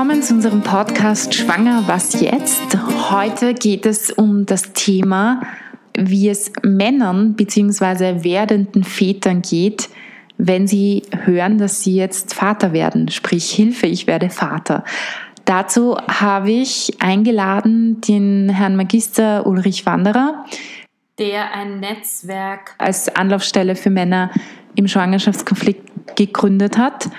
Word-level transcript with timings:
willkommen 0.00 0.22
zu 0.22 0.32
unserem 0.32 0.62
Podcast 0.62 1.34
Schwanger, 1.34 1.82
was 1.86 2.18
jetzt? 2.22 2.74
Heute 3.10 3.52
geht 3.52 3.84
es 3.84 4.10
um 4.10 4.46
das 4.46 4.72
Thema, 4.72 5.42
wie 5.92 6.30
es 6.30 6.50
Männern 6.62 7.34
bzw. 7.34 8.24
werdenden 8.24 8.82
Vätern 8.82 9.42
geht, 9.42 9.90
wenn 10.38 10.66
sie 10.66 11.02
hören, 11.24 11.58
dass 11.58 11.82
sie 11.82 11.96
jetzt 11.96 12.32
Vater 12.32 12.72
werden, 12.72 13.10
sprich 13.10 13.50
Hilfe, 13.50 13.88
ich 13.88 14.06
werde 14.06 14.30
Vater. 14.30 14.84
Dazu 15.44 15.98
habe 15.98 16.50
ich 16.50 16.96
eingeladen 17.00 18.00
den 18.00 18.48
Herrn 18.48 18.76
Magister 18.76 19.46
Ulrich 19.46 19.84
Wanderer, 19.84 20.46
der 21.18 21.52
ein 21.52 21.78
Netzwerk 21.78 22.74
als 22.78 23.14
Anlaufstelle 23.14 23.76
für 23.76 23.90
Männer 23.90 24.30
im 24.74 24.88
Schwangerschaftskonflikt 24.88 26.16
gegründet 26.16 26.78
hat. 26.78 27.10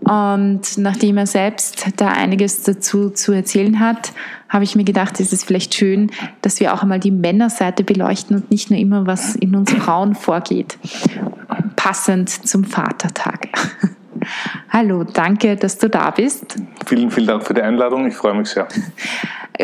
Und 0.00 0.78
nachdem 0.78 1.16
er 1.16 1.26
selbst 1.26 1.86
da 1.96 2.08
einiges 2.08 2.64
dazu 2.64 3.10
zu 3.10 3.32
erzählen 3.32 3.78
hat, 3.78 4.12
habe 4.48 4.64
ich 4.64 4.74
mir 4.74 4.84
gedacht, 4.84 5.20
ist 5.20 5.32
es 5.32 5.44
vielleicht 5.44 5.74
schön, 5.74 6.10
dass 6.42 6.60
wir 6.60 6.74
auch 6.74 6.82
einmal 6.82 6.98
die 6.98 7.12
Männerseite 7.12 7.84
beleuchten 7.84 8.36
und 8.36 8.50
nicht 8.50 8.70
nur 8.70 8.78
immer, 8.78 9.06
was 9.06 9.36
in 9.36 9.54
uns 9.54 9.72
Frauen 9.72 10.14
vorgeht. 10.14 10.76
Passend 11.76 12.28
zum 12.28 12.64
Vatertag. 12.64 13.48
Hallo, 14.68 15.04
danke, 15.04 15.56
dass 15.56 15.78
du 15.78 15.88
da 15.88 16.10
bist. 16.10 16.56
Vielen, 16.86 17.10
vielen 17.10 17.26
Dank 17.26 17.46
für 17.46 17.54
die 17.54 17.62
Einladung. 17.62 18.06
Ich 18.06 18.14
freue 18.14 18.34
mich 18.34 18.48
sehr. 18.48 18.68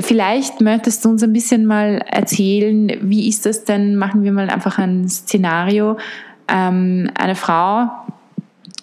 Vielleicht 0.00 0.60
möchtest 0.60 1.04
du 1.04 1.10
uns 1.10 1.22
ein 1.22 1.32
bisschen 1.32 1.66
mal 1.66 2.04
erzählen, 2.06 2.92
wie 3.02 3.28
ist 3.28 3.46
das 3.46 3.64
denn? 3.64 3.96
Machen 3.96 4.22
wir 4.22 4.32
mal 4.32 4.50
einfach 4.50 4.78
ein 4.78 5.08
Szenario. 5.08 5.96
Ähm, 6.48 7.10
eine 7.14 7.34
Frau, 7.34 7.88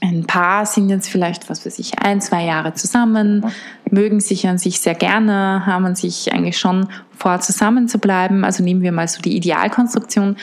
ein 0.01 0.25
Paar 0.25 0.65
sind 0.65 0.89
jetzt 0.89 1.09
vielleicht, 1.09 1.49
was 1.49 1.65
weiß 1.65 1.79
ich, 1.79 1.99
ein, 1.99 2.21
zwei 2.21 2.45
Jahre 2.45 2.73
zusammen, 2.73 3.45
mögen 3.89 4.19
sich 4.19 4.47
an 4.47 4.57
sich 4.57 4.79
sehr 4.79 4.95
gerne, 4.95 5.65
haben 5.65 5.85
an 5.85 5.95
sich 5.95 6.31
eigentlich 6.33 6.57
schon 6.57 6.87
vor, 7.17 7.39
zusammen 7.39 7.87
zu 7.87 7.97
bleiben. 7.97 8.43
Also 8.43 8.63
nehmen 8.63 8.81
wir 8.81 8.91
mal 8.91 9.07
so 9.07 9.21
die 9.21 9.35
Idealkonstruktion. 9.35 10.37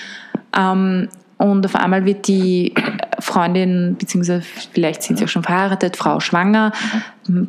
Ähm, 0.56 1.08
und 1.38 1.66
auf 1.66 1.74
einmal 1.74 2.05
wird 2.05 2.28
die 2.28 2.72
Freundin, 3.19 3.96
beziehungsweise 3.98 4.42
vielleicht 4.42 5.02
sind 5.02 5.18
sie 5.18 5.24
auch 5.24 5.28
schon 5.28 5.42
verheiratet, 5.42 5.96
Frau 5.96 6.20
schwanger. 6.20 6.72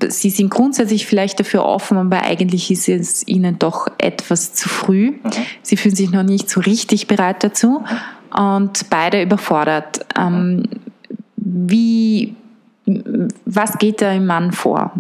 Sie 0.08 0.32
sind 0.32 0.50
grundsätzlich 0.50 1.06
vielleicht 1.06 1.40
dafür 1.40 1.64
offen, 1.64 1.98
aber 1.98 2.24
eigentlich 2.24 2.72
ist 2.72 2.90
es 2.90 3.28
ihnen 3.28 3.60
doch 3.60 3.88
etwas 4.00 4.54
zu 4.54 4.68
früh. 4.68 5.20
Sie 5.62 5.78
fühlen 5.78 5.96
sich 5.96 6.12
noch 6.12 6.24
nicht 6.24 6.50
so 6.50 6.60
richtig 6.60 7.08
bereit 7.08 7.44
dazu 7.44 7.84
und 8.38 8.90
beide 8.90 9.22
überfordert. 9.22 10.06
Ähm, 10.18 10.64
wie, 11.36 12.36
was 13.46 13.78
geht 13.78 14.02
da 14.02 14.12
im 14.12 14.26
Mann 14.26 14.52
vor? 14.52 14.92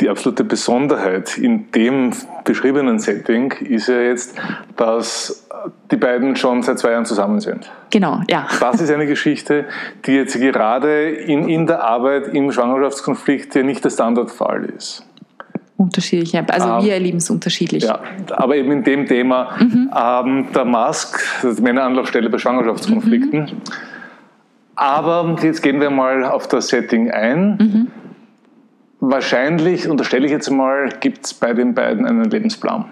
Die 0.00 0.08
absolute 0.08 0.42
Besonderheit 0.42 1.38
in 1.38 1.70
dem 1.70 2.12
beschriebenen 2.44 2.98
Setting 2.98 3.52
ist 3.52 3.88
ja 3.88 4.00
jetzt, 4.00 4.34
dass 4.76 5.46
die 5.90 5.96
beiden 5.96 6.34
schon 6.34 6.62
seit 6.62 6.78
zwei 6.78 6.92
Jahren 6.92 7.04
zusammen 7.04 7.40
sind. 7.40 7.70
Genau, 7.90 8.20
ja. 8.28 8.48
Das 8.58 8.80
ist 8.80 8.90
eine 8.90 9.06
Geschichte, 9.06 9.66
die 10.06 10.12
jetzt 10.12 10.34
gerade 10.34 11.10
in, 11.10 11.48
in 11.48 11.66
der 11.66 11.84
Arbeit 11.84 12.28
im 12.28 12.50
Schwangerschaftskonflikt 12.50 13.54
ja 13.54 13.62
nicht 13.62 13.84
der 13.84 13.90
Standardfall 13.90 14.64
ist. 14.64 15.06
Unterschiedlich, 15.82 16.38
also 16.38 16.68
ähm, 16.68 16.84
wir 16.84 16.92
erleben 16.94 17.18
es 17.18 17.28
unterschiedlich. 17.28 17.82
Ja, 17.82 17.98
aber 18.30 18.56
eben 18.56 18.70
in 18.70 18.84
dem 18.84 19.06
Thema 19.06 19.56
mhm. 19.58 19.90
ähm, 19.92 20.46
der 20.54 20.64
Mask, 20.64 21.20
die 21.42 21.60
Männeranlaufstelle 21.60 22.30
bei 22.30 22.38
Schwangerschaftskonflikten. 22.38 23.40
Mhm. 23.40 23.48
Aber 24.76 25.36
jetzt 25.42 25.60
gehen 25.60 25.80
wir 25.80 25.90
mal 25.90 26.24
auf 26.24 26.46
das 26.46 26.68
Setting 26.68 27.10
ein. 27.10 27.56
Mhm. 27.58 27.86
Wahrscheinlich, 29.00 29.88
unterstelle 29.88 30.26
ich 30.26 30.30
jetzt 30.30 30.50
mal, 30.50 30.88
gibt 31.00 31.26
es 31.26 31.34
bei 31.34 31.52
den 31.52 31.74
beiden 31.74 32.06
einen 32.06 32.30
Lebensplan. 32.30 32.84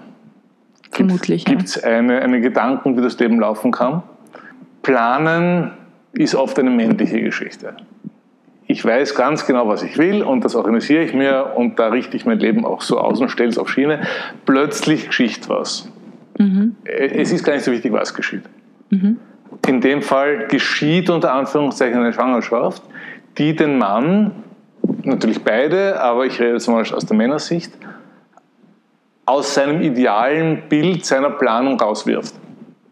Vermutlich. 0.90 1.44
Gibt 1.44 1.62
es 1.62 1.76
ja. 1.76 1.82
eine, 1.84 2.20
eine 2.20 2.40
Gedanken, 2.40 2.96
wie 2.96 3.02
das 3.02 3.16
Leben 3.20 3.38
laufen 3.38 3.70
kann? 3.70 4.02
Planen 4.82 5.70
ist 6.12 6.34
oft 6.34 6.58
eine 6.58 6.70
männliche 6.70 7.20
Geschichte. 7.20 7.76
Ich 8.70 8.84
weiß 8.84 9.16
ganz 9.16 9.46
genau, 9.46 9.66
was 9.66 9.82
ich 9.82 9.98
will 9.98 10.22
und 10.22 10.44
das 10.44 10.54
organisiere 10.54 11.02
ich 11.02 11.12
mir 11.12 11.54
und 11.56 11.80
da 11.80 11.88
richte 11.88 12.16
ich 12.16 12.24
mein 12.24 12.38
Leben 12.38 12.64
auch 12.64 12.82
so 12.82 13.00
aus 13.00 13.20
und 13.20 13.28
stelle 13.28 13.48
es 13.48 13.58
auf 13.58 13.68
Schiene. 13.68 14.02
Plötzlich 14.46 15.08
geschieht 15.08 15.48
was. 15.48 15.90
Mhm. 16.38 16.76
Es 16.84 17.32
ist 17.32 17.42
gar 17.42 17.54
nicht 17.54 17.64
so 17.64 17.72
wichtig, 17.72 17.92
was 17.92 18.14
geschieht. 18.14 18.44
Mhm. 18.90 19.16
In 19.66 19.80
dem 19.80 20.02
Fall 20.02 20.46
geschieht 20.46 21.10
unter 21.10 21.34
Anführungszeichen 21.34 21.98
eine 21.98 22.12
Schwangerschaft, 22.12 22.80
die 23.38 23.56
den 23.56 23.76
Mann, 23.76 24.30
natürlich 25.02 25.42
beide, 25.42 26.00
aber 26.00 26.26
ich 26.26 26.40
rede 26.40 26.52
jetzt 26.52 26.68
mal 26.68 26.80
aus 26.80 27.04
der 27.04 27.16
Männersicht, 27.16 27.72
aus 29.26 29.52
seinem 29.52 29.82
idealen 29.82 30.62
Bild 30.68 31.04
seiner 31.04 31.30
Planung 31.30 31.80
rauswirft. 31.80 32.34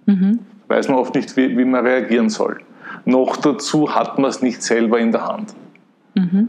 Mhm. 0.06 0.40
Weiß 0.66 0.88
man 0.88 0.98
oft 0.98 1.14
nicht, 1.14 1.36
wie, 1.36 1.56
wie, 1.56 1.64
man 1.64 1.86
reagieren 1.86 2.30
soll. 2.30 2.58
Noch 3.04 3.36
dazu 3.36 3.94
hat 3.94 4.18
man 4.18 4.28
es 4.28 4.42
nicht 4.42 4.60
selber 4.60 4.98
in 4.98 5.12
der 5.12 5.24
Hand. 5.24 5.54
Mhm. 6.18 6.48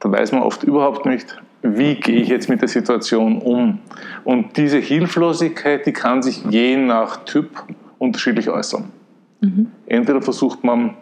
Da 0.00 0.10
weiß 0.12 0.32
man 0.32 0.42
oft 0.42 0.62
überhaupt 0.62 1.06
nicht, 1.06 1.40
wie 1.62 1.96
gehe 1.96 2.20
ich 2.20 2.28
jetzt 2.28 2.48
mit 2.48 2.60
der 2.60 2.68
Situation 2.68 3.42
um. 3.42 3.80
Und 4.24 4.56
diese 4.56 4.78
Hilflosigkeit, 4.78 5.86
die 5.86 5.92
kann 5.92 6.22
sich 6.22 6.44
je 6.48 6.76
nach 6.76 7.24
Typ 7.24 7.64
unterschiedlich 7.98 8.48
äußern. 8.48 8.84
Mhm. 9.40 9.72
Entweder 9.86 10.22
versucht 10.22 10.62
man 10.62 10.94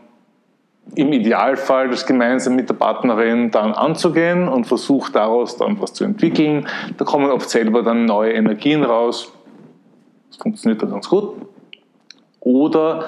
im 0.94 1.12
Idealfall 1.12 1.90
das 1.90 2.06
gemeinsam 2.06 2.54
mit 2.54 2.68
der 2.68 2.74
Partnerin 2.74 3.50
dann 3.50 3.72
anzugehen 3.72 4.48
und 4.48 4.66
versucht 4.66 5.16
daraus 5.16 5.56
dann 5.56 5.80
was 5.80 5.92
zu 5.92 6.04
entwickeln. 6.04 6.66
Da 6.96 7.04
kommen 7.04 7.30
oft 7.30 7.50
selber 7.50 7.82
dann 7.82 8.04
neue 8.04 8.32
Energien 8.32 8.84
raus. 8.84 9.32
Das 10.28 10.38
funktioniert 10.38 10.82
dann 10.82 10.90
ganz 10.90 11.08
gut. 11.08 11.34
Oder 12.40 13.04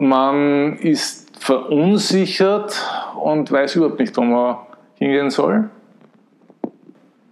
man 0.00 0.76
ist 0.78 1.30
verunsichert 1.38 2.76
und 3.14 3.50
weiß 3.50 3.76
überhaupt 3.76 3.98
nicht, 3.98 4.16
wo 4.16 4.22
man 4.22 4.56
hingehen 4.98 5.30
soll. 5.30 5.70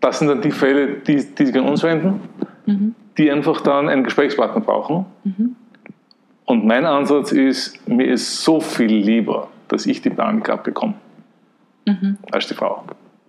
Das 0.00 0.18
sind 0.18 0.28
dann 0.28 0.40
die 0.40 0.50
Fälle, 0.50 0.98
die, 0.98 1.24
die 1.34 1.46
sich 1.46 1.56
an 1.56 1.68
uns 1.68 1.82
wenden, 1.82 2.20
mhm. 2.66 2.94
die 3.18 3.30
einfach 3.30 3.60
dann 3.60 3.88
einen 3.88 4.04
Gesprächspartner 4.04 4.60
brauchen. 4.60 5.06
Mhm. 5.24 5.56
Und 6.46 6.66
mein 6.66 6.84
Ansatz 6.84 7.32
ist, 7.32 7.86
mir 7.88 8.06
ist 8.06 8.42
so 8.42 8.60
viel 8.60 8.92
lieber, 8.92 9.48
dass 9.68 9.86
ich 9.86 10.02
die 10.02 10.10
Panik 10.10 10.48
abbekomme, 10.48 10.94
mhm. 11.86 12.18
als 12.32 12.48
die 12.48 12.54
Frau. 12.54 12.82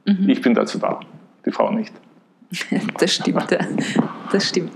Mhm. 0.06 0.30
Ich 0.30 0.42
bin 0.42 0.54
dazu 0.56 0.80
da, 0.80 1.00
die 1.46 1.52
Frau 1.52 1.72
nicht. 1.72 1.94
Das 3.00 3.14
stimmt, 3.14 3.58
das 4.32 4.50
stimmt. 4.50 4.72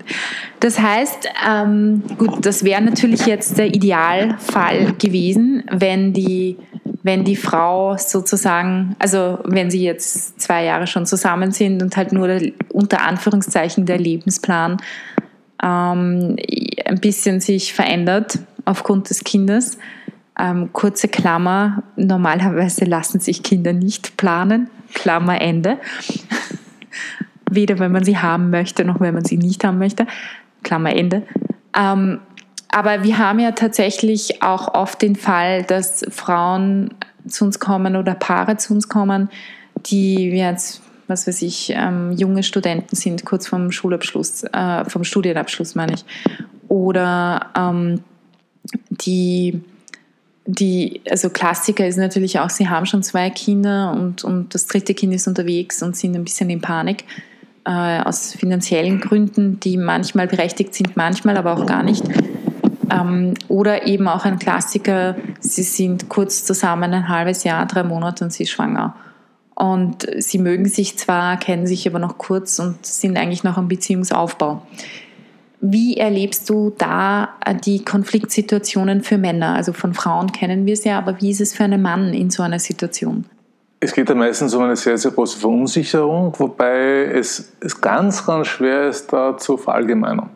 Das 0.59 0.79
heißt, 0.79 1.27
ähm, 1.47 2.03
gut, 2.17 2.45
das 2.45 2.63
wäre 2.63 2.81
natürlich 2.81 3.25
jetzt 3.25 3.57
der 3.57 3.67
Idealfall 3.67 4.93
gewesen, 4.93 5.63
wenn 5.69 6.13
die, 6.13 6.57
wenn 7.05 7.23
die 7.23 7.35
Frau 7.35 7.97
sozusagen, 7.97 8.95
also 8.97 9.37
wenn 9.43 9.69
sie 9.69 9.83
jetzt 9.83 10.41
zwei 10.41 10.63
Jahre 10.63 10.87
schon 10.87 11.05
zusammen 11.05 11.51
sind 11.51 11.83
und 11.83 11.95
halt 11.95 12.11
nur 12.11 12.27
der, 12.27 12.51
unter 12.73 13.03
Anführungszeichen 13.03 13.85
der 13.85 13.99
Lebensplan 13.99 14.77
ähm, 15.61 16.35
ein 16.83 16.99
bisschen 16.99 17.41
sich 17.41 17.75
verändert 17.75 18.39
aufgrund 18.65 19.11
des 19.11 19.23
Kindes. 19.23 19.77
Ähm, 20.39 20.73
kurze 20.73 21.07
Klammer, 21.07 21.83
normalerweise 21.95 22.85
lassen 22.85 23.19
sich 23.19 23.43
Kinder 23.43 23.71
nicht 23.71 24.17
planen, 24.17 24.71
Klammer 24.95 25.39
Ende. 25.39 25.77
Weder 27.51 27.77
wenn 27.77 27.91
man 27.91 28.03
sie 28.03 28.17
haben 28.17 28.49
möchte, 28.49 28.83
noch 28.83 28.99
wenn 28.99 29.13
man 29.13 29.25
sie 29.25 29.37
nicht 29.37 29.63
haben 29.63 29.77
möchte, 29.77 30.07
Klammer 30.63 30.95
Ende. 30.95 31.21
Ähm, 31.77 32.21
aber 32.75 33.03
wir 33.03 33.17
haben 33.17 33.39
ja 33.39 33.53
tatsächlich 33.53 34.43
auch 34.43 34.73
oft 34.73 35.01
den 35.01 35.15
Fall, 35.15 35.63
dass 35.63 36.03
Frauen 36.09 36.93
zu 37.25 37.45
uns 37.45 37.61
kommen 37.61 37.95
oder 37.95 38.15
Paare 38.15 38.57
zu 38.57 38.73
uns 38.73 38.89
kommen, 38.89 39.29
die 39.85 40.29
jetzt 40.31 40.81
was 41.07 41.25
weiß 41.25 41.41
ich, 41.43 41.71
ähm, 41.73 42.11
junge 42.11 42.43
Studenten 42.43 42.97
sind, 42.97 43.23
kurz 43.23 43.47
vom 43.47 43.71
Schulabschluss, 43.71 44.43
äh, 44.43 44.83
vom 44.89 45.05
Studienabschluss 45.05 45.75
meine 45.75 45.93
ich. 45.93 46.03
Oder 46.67 47.51
ähm, 47.55 48.01
die, 48.89 49.61
die, 50.45 50.99
also 51.09 51.29
Klassiker 51.29 51.87
ist 51.87 51.97
natürlich 51.97 52.39
auch, 52.39 52.49
sie 52.49 52.67
haben 52.67 52.87
schon 52.87 53.03
zwei 53.03 53.29
Kinder 53.29 53.93
und, 53.93 54.25
und 54.25 54.53
das 54.53 54.67
dritte 54.67 54.93
Kind 54.95 55.13
ist 55.13 55.27
unterwegs 55.27 55.81
und 55.81 55.95
sind 55.95 56.13
ein 56.13 56.25
bisschen 56.25 56.49
in 56.49 56.59
Panik. 56.59 57.05
Äh, 57.67 58.01
aus 58.01 58.33
finanziellen 58.33 58.99
Gründen, 58.99 59.59
die 59.59 59.77
manchmal 59.77 60.27
berechtigt 60.27 60.75
sind, 60.75 60.97
manchmal 60.97 61.37
aber 61.37 61.53
auch 61.53 61.65
gar 61.65 61.83
nicht. 61.83 62.03
Ähm, 62.89 63.33
oder 63.47 63.87
eben 63.87 64.07
auch 64.07 64.25
ein 64.25 64.39
Klassiker, 64.39 65.15
sie 65.39 65.63
sind 65.63 66.09
kurz 66.09 66.45
zusammen 66.45 66.93
ein 66.93 67.09
halbes 67.09 67.43
Jahr, 67.43 67.65
drei 67.65 67.83
Monate 67.83 68.23
und 68.23 68.31
sie 68.31 68.43
ist 68.43 68.49
schwanger. 68.49 68.95
Und 69.55 70.05
sie 70.17 70.37
mögen 70.37 70.65
sich 70.65 70.97
zwar, 70.97 71.37
kennen 71.37 71.65
sich 71.65 71.87
aber 71.87 71.99
noch 71.99 72.17
kurz 72.17 72.59
und 72.59 72.85
sind 72.85 73.17
eigentlich 73.17 73.43
noch 73.43 73.57
am 73.57 73.67
Beziehungsaufbau. 73.67 74.61
Wie 75.61 75.97
erlebst 75.97 76.49
du 76.49 76.73
da 76.77 77.29
äh, 77.45 77.55
die 77.55 77.83
Konfliktsituationen 77.83 79.01
für 79.01 79.17
Männer? 79.17 79.55
Also 79.55 79.73
von 79.73 79.93
Frauen 79.93 80.31
kennen 80.31 80.65
wir 80.65 80.73
es 80.73 80.83
ja, 80.83 80.97
aber 80.97 81.21
wie 81.21 81.31
ist 81.31 81.41
es 81.41 81.53
für 81.53 81.63
einen 81.63 81.81
Mann 81.81 82.13
in 82.13 82.29
so 82.29 82.43
einer 82.43 82.59
Situation? 82.59 83.25
es 83.85 83.93
geht 83.93 84.09
ja 84.09 84.15
meistens 84.15 84.53
um 84.53 84.63
eine 84.63 84.75
sehr, 84.75 84.97
sehr 84.97 85.11
große 85.11 85.37
Verunsicherung, 85.37 86.33
wobei 86.37 87.05
es, 87.05 87.51
es 87.59 87.79
ganz, 87.79 88.25
ganz 88.25 88.47
schwer 88.47 88.89
ist, 88.89 89.11
da 89.11 89.37
zu 89.37 89.57
verallgemeinern. 89.57 90.29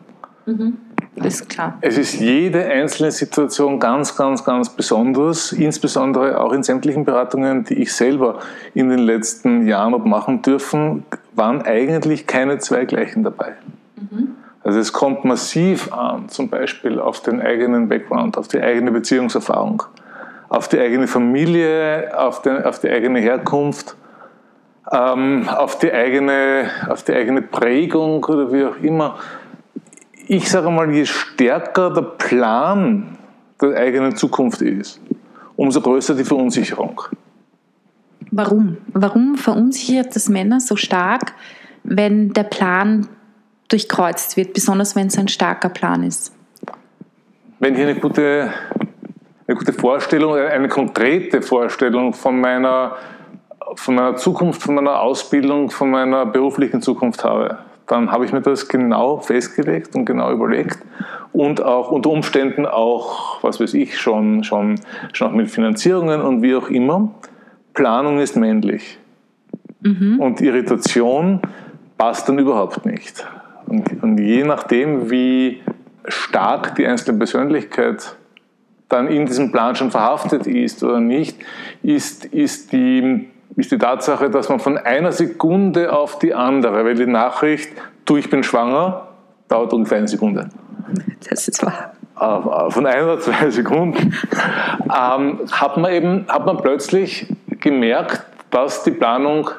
Mhm. 0.46 0.78
Ist 1.16 1.48
klar. 1.48 1.76
Es 1.80 1.98
ist 1.98 2.20
jede 2.20 2.64
einzelne 2.64 3.10
Situation 3.10 3.78
ganz, 3.80 4.16
ganz, 4.16 4.44
ganz 4.44 4.70
besonders, 4.70 5.52
insbesondere 5.52 6.40
auch 6.40 6.52
in 6.52 6.62
sämtlichen 6.62 7.04
Beratungen, 7.04 7.64
die 7.64 7.74
ich 7.74 7.92
selber 7.92 8.38
in 8.74 8.88
den 8.88 9.00
letzten 9.00 9.66
Jahren 9.66 9.92
habe 9.92 10.08
machen 10.08 10.40
dürfen, 10.42 11.04
waren 11.34 11.62
eigentlich 11.62 12.26
keine 12.26 12.58
zwei 12.58 12.84
gleichen 12.84 13.24
dabei. 13.24 13.54
Mhm. 13.96 14.36
Also 14.62 14.78
es 14.78 14.92
kommt 14.92 15.24
massiv 15.24 15.92
an, 15.92 16.28
zum 16.28 16.48
Beispiel 16.48 17.00
auf 17.00 17.22
den 17.22 17.40
eigenen 17.40 17.88
Background, 17.88 18.36
auf 18.36 18.46
die 18.46 18.60
eigene 18.60 18.92
Beziehungserfahrung, 18.92 19.82
auf 20.48 20.68
die 20.68 20.78
eigene 20.78 21.06
Familie, 21.06 22.12
auf, 22.16 22.42
den, 22.42 22.62
auf 22.64 22.78
die 22.78 22.90
eigene 22.90 23.20
Herkunft, 23.20 23.96
ähm, 24.92 25.48
auf, 25.48 25.78
die 25.78 25.92
eigene, 25.92 26.70
auf 26.88 27.02
die 27.02 27.14
eigene 27.14 27.42
Prägung 27.42 28.24
oder 28.24 28.52
wie 28.52 28.64
auch 28.64 28.76
immer. 28.82 29.18
Ich 30.32 30.48
sage 30.48 30.70
mal, 30.70 30.88
je 30.92 31.06
stärker 31.06 31.92
der 31.92 32.02
Plan 32.02 33.18
der 33.60 33.76
eigenen 33.76 34.14
Zukunft 34.14 34.62
ist, 34.62 35.00
umso 35.56 35.80
größer 35.80 36.14
die 36.14 36.22
Verunsicherung. 36.22 37.02
Warum? 38.30 38.76
Warum 38.92 39.34
verunsichert 39.34 40.14
das 40.14 40.28
Männer 40.28 40.60
so 40.60 40.76
stark, 40.76 41.32
wenn 41.82 42.32
der 42.32 42.44
Plan 42.44 43.08
durchkreuzt 43.70 44.36
wird, 44.36 44.52
besonders 44.54 44.94
wenn 44.94 45.08
es 45.08 45.18
ein 45.18 45.26
starker 45.26 45.68
Plan 45.68 46.04
ist? 46.04 46.32
Wenn 47.58 47.74
ich 47.74 47.80
eine 47.80 47.96
gute, 47.96 48.52
eine 49.48 49.56
gute 49.56 49.72
Vorstellung, 49.72 50.36
eine 50.36 50.68
konkrete 50.68 51.42
Vorstellung 51.42 52.14
von 52.14 52.40
meiner, 52.40 52.94
von 53.74 53.96
meiner 53.96 54.14
Zukunft, 54.14 54.62
von 54.62 54.76
meiner 54.76 55.00
Ausbildung, 55.00 55.70
von 55.70 55.90
meiner 55.90 56.24
beruflichen 56.24 56.80
Zukunft 56.82 57.24
habe, 57.24 57.58
dann 57.90 58.12
habe 58.12 58.24
ich 58.24 58.32
mir 58.32 58.40
das 58.40 58.68
genau 58.68 59.18
festgelegt 59.18 59.96
und 59.96 60.04
genau 60.04 60.30
überlegt 60.30 60.78
und 61.32 61.62
auch 61.62 61.90
unter 61.90 62.10
Umständen 62.10 62.64
auch, 62.64 63.42
was 63.42 63.60
weiß 63.60 63.74
ich, 63.74 63.98
schon, 63.98 64.44
schon, 64.44 64.76
schon 65.12 65.28
auch 65.28 65.32
mit 65.32 65.50
Finanzierungen 65.50 66.20
und 66.20 66.42
wie 66.42 66.54
auch 66.54 66.68
immer. 66.68 67.10
Planung 67.74 68.20
ist 68.20 68.36
männlich. 68.36 68.98
Mhm. 69.80 70.20
Und 70.20 70.40
Irritation 70.40 71.40
passt 71.98 72.28
dann 72.28 72.38
überhaupt 72.38 72.86
nicht. 72.86 73.26
Und, 73.66 74.02
und 74.02 74.18
je 74.18 74.44
nachdem, 74.44 75.10
wie 75.10 75.60
stark 76.06 76.76
die 76.76 76.86
einzelne 76.86 77.18
Persönlichkeit 77.18 78.16
dann 78.88 79.08
in 79.08 79.26
diesem 79.26 79.52
Plan 79.52 79.74
schon 79.76 79.90
verhaftet 79.90 80.46
ist 80.46 80.82
oder 80.82 81.00
nicht, 81.00 81.38
ist, 81.82 82.24
ist, 82.24 82.72
die, 82.72 83.29
ist 83.56 83.72
die 83.72 83.78
Tatsache, 83.78 84.30
dass 84.30 84.48
man 84.48 84.60
von 84.60 84.78
einer 84.78 85.12
Sekunde 85.12 85.92
auf 85.92 86.18
die 86.18 86.34
andere, 86.34 86.84
weil 86.84 86.94
die 86.94 87.06
Nachricht, 87.06 87.70
du, 88.04 88.16
ich 88.16 88.30
bin 88.30 88.42
schwanger, 88.42 89.08
dauert 89.48 89.72
ungefähr 89.72 89.98
eine 89.98 90.08
Sekunde. 90.08 90.48
Das 91.28 91.48
ist 91.48 91.64
wahr. 91.64 91.92
Von 92.70 92.86
ein 92.86 93.02
oder 93.02 93.18
zwei 93.18 93.50
Sekunden 93.50 94.14
ähm, 94.84 95.40
hat 95.50 95.76
man 95.76 95.92
eben 95.92 96.26
hat 96.28 96.44
man 96.44 96.58
plötzlich 96.58 97.26
gemerkt, 97.60 98.22
dass 98.50 98.82
die 98.82 98.90
Planung 98.90 99.50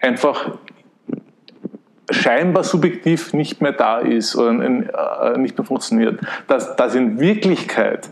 einfach 0.00 0.50
scheinbar 2.10 2.64
subjektiv 2.64 3.32
nicht 3.32 3.60
mehr 3.60 3.72
da 3.72 3.98
ist 3.98 4.36
oder 4.36 4.50
äh, 4.50 5.38
nicht 5.38 5.56
mehr 5.56 5.64
funktioniert. 5.64 6.20
Dass, 6.46 6.76
dass 6.76 6.94
in 6.94 7.18
Wirklichkeit 7.18 8.08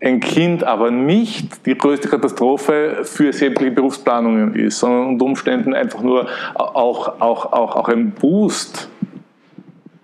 ein 0.00 0.20
Kind 0.20 0.64
aber 0.64 0.90
nicht 0.90 1.66
die 1.66 1.76
größte 1.76 2.08
Katastrophe 2.08 3.00
für 3.02 3.32
sämtliche 3.32 3.72
Berufsplanungen 3.72 4.54
ist, 4.54 4.78
sondern 4.78 5.08
unter 5.08 5.24
Umständen 5.24 5.74
einfach 5.74 6.02
nur 6.02 6.28
auch, 6.54 7.20
auch, 7.20 7.52
auch, 7.52 7.76
auch 7.76 7.88
ein 7.88 8.12
Boost 8.12 8.88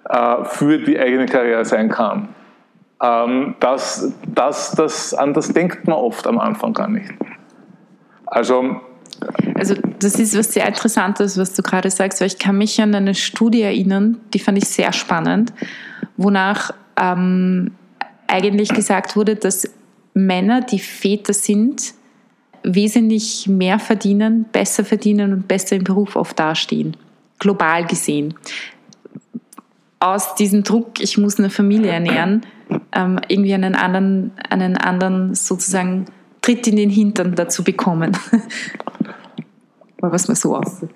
äh, 0.08 0.44
für 0.44 0.78
die 0.78 0.98
eigene 0.98 1.26
Karriere 1.26 1.64
sein 1.64 1.88
kann. 1.88 2.28
Ähm, 3.02 3.54
das, 3.60 4.12
das, 4.26 4.72
das, 4.72 5.14
an 5.14 5.32
das 5.32 5.52
denkt 5.52 5.86
man 5.86 5.96
oft 5.96 6.26
am 6.26 6.38
Anfang 6.38 6.72
gar 6.72 6.88
nicht. 6.88 7.10
Also 8.26 8.80
also 9.54 9.74
das 10.00 10.18
ist 10.18 10.36
was 10.36 10.52
sehr 10.52 10.66
Interessantes, 10.66 11.38
was 11.38 11.54
du 11.54 11.62
gerade 11.62 11.90
sagst, 11.90 12.20
weil 12.20 12.26
ich 12.26 12.38
kann 12.38 12.58
mich 12.58 12.80
an 12.80 12.94
eine 12.94 13.14
Studie 13.14 13.62
erinnern, 13.62 14.20
die 14.34 14.38
fand 14.38 14.58
ich 14.58 14.68
sehr 14.68 14.92
spannend, 14.92 15.52
wonach 16.16 16.72
ähm, 16.96 17.72
eigentlich 18.26 18.70
gesagt 18.70 19.16
wurde, 19.16 19.36
dass 19.36 19.70
Männer, 20.14 20.60
die 20.60 20.78
Väter 20.78 21.32
sind, 21.32 21.94
wesentlich 22.62 23.46
mehr 23.48 23.78
verdienen, 23.78 24.46
besser 24.50 24.84
verdienen 24.84 25.32
und 25.32 25.48
besser 25.48 25.76
im 25.76 25.84
Beruf 25.84 26.16
oft 26.16 26.38
dastehen, 26.38 26.96
global 27.38 27.86
gesehen. 27.86 28.34
Aus 30.00 30.34
diesem 30.34 30.62
Druck, 30.62 31.00
ich 31.00 31.18
muss 31.18 31.38
eine 31.38 31.50
Familie 31.50 31.90
ernähren, 31.90 32.46
ähm, 32.92 33.20
irgendwie 33.28 33.54
einen 33.54 33.74
anderen, 33.74 34.32
einen 34.48 34.76
anderen 34.76 35.34
sozusagen 35.34 36.06
Tritt 36.40 36.66
in 36.66 36.76
den 36.76 36.90
Hintern 36.90 37.34
dazu 37.34 37.64
bekommen. 37.64 38.16
was 40.12 40.28
man 40.28 40.34
so 40.34 40.56
aussieht. 40.56 40.90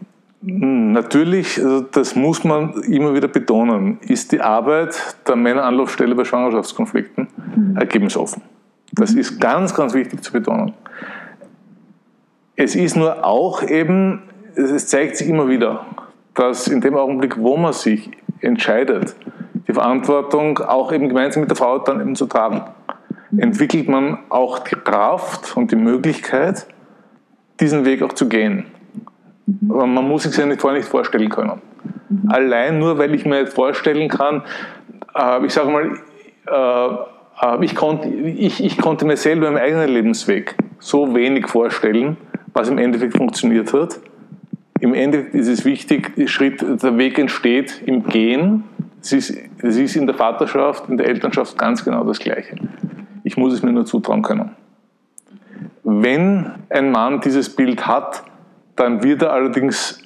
Hm, 0.44 0.93
natürlich, 0.93 1.59
also 1.59 1.81
das 1.81 2.15
muss 2.15 2.44
man 2.44 2.82
immer 2.82 3.15
wieder 3.15 3.29
betonen, 3.29 3.99
ist 4.03 4.32
die 4.32 4.41
Arbeit 4.41 4.94
der 5.26 5.37
Männeranlaufstelle 5.37 6.15
bei 6.15 6.25
Schwangerschaftskonflikten 6.25 7.29
mhm. 7.56 7.76
ergebnisoffen. 7.76 8.43
Das 8.99 9.15
ist 9.15 9.41
ganz, 9.41 9.75
ganz 9.75 9.95
wichtig 9.95 10.23
zu 10.23 10.33
betonen. 10.33 10.75
Es 12.56 12.75
ist 12.75 12.97
nur 12.97 13.25
auch 13.25 13.62
eben, 13.62 14.23
es 14.56 14.89
zeigt 14.89 15.17
sich 15.17 15.29
immer 15.29 15.49
wieder, 15.49 15.87
dass 16.35 16.67
in 16.67 16.81
dem 16.81 16.97
Augenblick, 16.97 17.39
wo 17.39 17.56
man 17.56 17.73
sich 17.73 18.11
entscheidet, 18.41 19.15
die 19.69 19.73
Verantwortung 19.73 20.59
auch 20.59 20.93
eben 20.93 21.09
gemeinsam 21.09 21.43
mit 21.43 21.50
der 21.50 21.56
Frau 21.56 21.79
dann 21.79 22.00
eben 22.00 22.17
zu 22.17 22.27
tragen, 22.27 22.62
entwickelt 23.37 23.89
man 23.89 24.19
auch 24.31 24.59
die 24.59 24.75
Kraft 24.75 25.56
und 25.56 25.71
die 25.71 25.77
Möglichkeit, 25.77 26.67
diesen 27.61 27.85
Weg 27.85 28.03
auch 28.03 28.12
zu 28.12 28.29
gehen. 28.29 28.67
Aber 29.69 29.87
man 29.87 30.09
muss 30.09 30.25
sich 30.25 30.37
ja 30.37 30.47
nicht 30.47 30.61
vorher 30.61 30.79
nicht 30.79 30.89
vorstellen 30.89 31.29
können. 31.29 31.62
Allein 32.29 32.79
nur, 32.79 32.99
weil 32.99 33.15
ich 33.15 33.25
mir 33.25 33.39
jetzt 33.39 33.55
vorstellen 33.55 34.09
kann, 34.09 34.43
äh, 35.15 35.44
ich 35.44 35.53
sage 35.53 35.71
mal, 35.71 35.99
äh, 36.47 37.18
ich, 37.61 37.75
konnte, 37.75 38.08
ich, 38.08 38.64
ich 38.64 38.79
konnte 38.79 39.05
mir 39.05 39.17
selber 39.17 39.49
im 39.49 39.56
eigenen 39.56 39.88
Lebensweg 39.88 40.55
so 40.79 41.14
wenig 41.14 41.46
vorstellen, 41.49 42.17
was 42.52 42.69
im 42.69 42.79
Endeffekt 42.79 43.17
funktioniert 43.17 43.72
hat. 43.72 44.01
Im 44.81 44.94
Endeffekt 44.94 45.34
ist 45.34 45.48
es 45.48 45.65
wichtig, 45.65 46.13
Schritt, 46.31 46.63
der 46.63 46.98
Weg 46.98 47.19
entsteht 47.19 47.82
im 47.84 48.05
Gehen. 48.05 48.65
Es 49.01 49.13
ist, 49.13 49.36
es 49.63 49.77
ist 49.77 49.96
in 49.96 50.06
der 50.06 50.15
Vaterschaft, 50.15 50.89
in 50.89 50.96
der 50.96 51.08
Elternschaft 51.08 51.56
ganz 51.58 51.84
genau 51.84 52.05
das 52.05 52.19
Gleiche. 52.19 52.56
Ich 53.24 53.36
muss 53.36 53.53
es 53.53 53.63
mir 53.63 53.72
nur 53.72 53.86
zutrauen 53.86 54.22
können. 54.22 54.51
Wenn 55.84 56.51
ein 56.70 56.91
Mann 56.91 57.20
dieses 57.20 57.55
Bild 57.55 57.86
hat, 57.86 58.22
dann 58.77 59.03
wird 59.03 59.22
er 59.22 59.32
allerdings 59.32 60.03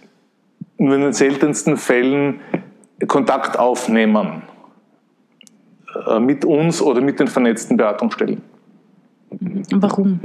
nur 0.78 0.95
in 0.95 1.02
den 1.02 1.12
seltensten 1.12 1.76
Fällen 1.76 2.40
Kontakt 3.07 3.59
aufnehmen 3.59 4.42
mit 6.20 6.44
uns 6.44 6.80
oder 6.80 7.00
mit 7.00 7.20
den 7.20 7.28
vernetzten 7.28 7.76
Beratungsstellen. 7.76 8.40
Warum? 9.70 10.20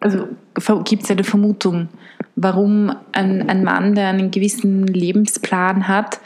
Also 0.00 0.28
gibt 0.84 1.04
es 1.04 1.10
eine 1.10 1.24
Vermutung, 1.24 1.88
warum 2.36 2.94
ein, 3.12 3.48
ein 3.48 3.64
Mann, 3.64 3.94
der 3.94 4.08
einen 4.08 4.30
gewissen 4.30 4.86
Lebensplan 4.86 5.88
hat 5.88 6.20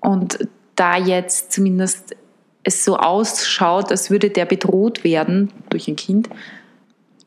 und 0.00 0.46
da 0.76 0.96
jetzt 0.96 1.52
zumindest 1.52 2.16
es 2.62 2.84
so 2.84 2.96
ausschaut, 2.96 3.90
als 3.90 4.10
würde 4.10 4.30
der 4.30 4.46
bedroht 4.46 5.04
werden 5.04 5.50
durch 5.68 5.88
ein 5.88 5.96
Kind, 5.96 6.28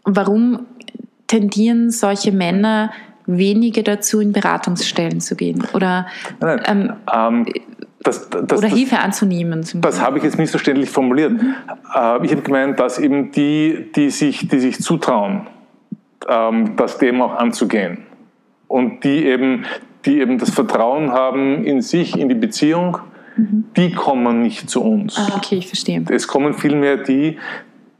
warum 0.03 0.65
tendieren 1.27 1.91
solche 1.91 2.31
Männer 2.31 2.91
weniger 3.25 3.83
dazu, 3.83 4.19
in 4.19 4.31
Beratungsstellen 4.31 5.19
zu 5.19 5.35
gehen 5.35 5.63
oder, 5.73 6.07
ähm, 6.41 6.93
ähm, 7.13 7.45
das, 8.03 8.29
das, 8.29 8.59
oder 8.59 8.67
Hilfe 8.67 8.99
anzunehmen. 8.99 9.65
Das 9.75 10.01
habe 10.01 10.17
ich 10.17 10.23
jetzt 10.23 10.37
missverständlich 10.37 10.89
formuliert. 10.89 11.33
Mhm. 11.33 11.55
Äh, 11.93 12.25
ich 12.25 12.31
habe 12.31 12.41
gemeint, 12.41 12.79
dass 12.79 12.99
eben 12.99 13.31
die, 13.31 13.91
die 13.95 14.09
sich, 14.09 14.47
die 14.47 14.59
sich 14.59 14.79
zutrauen, 14.79 15.47
ähm, 16.27 16.75
das 16.75 16.97
Thema 16.97 17.25
auch 17.25 17.35
anzugehen 17.35 17.99
und 18.67 19.03
die 19.03 19.25
eben, 19.25 19.65
die 20.05 20.19
eben 20.19 20.37
das 20.37 20.51
Vertrauen 20.51 21.11
haben 21.11 21.63
in 21.63 21.81
sich, 21.81 22.17
in 22.17 22.29
die 22.29 22.35
Beziehung, 22.35 22.99
mhm. 23.35 23.65
die 23.75 23.91
kommen 23.91 24.41
nicht 24.41 24.69
zu 24.69 24.83
uns. 24.83 25.17
Ah, 25.17 25.35
okay, 25.35 25.55
ich 25.55 25.67
verstehe. 25.67 26.03
Es 26.09 26.27
kommen 26.27 26.53
vielmehr 26.53 26.97
die, 26.97 27.37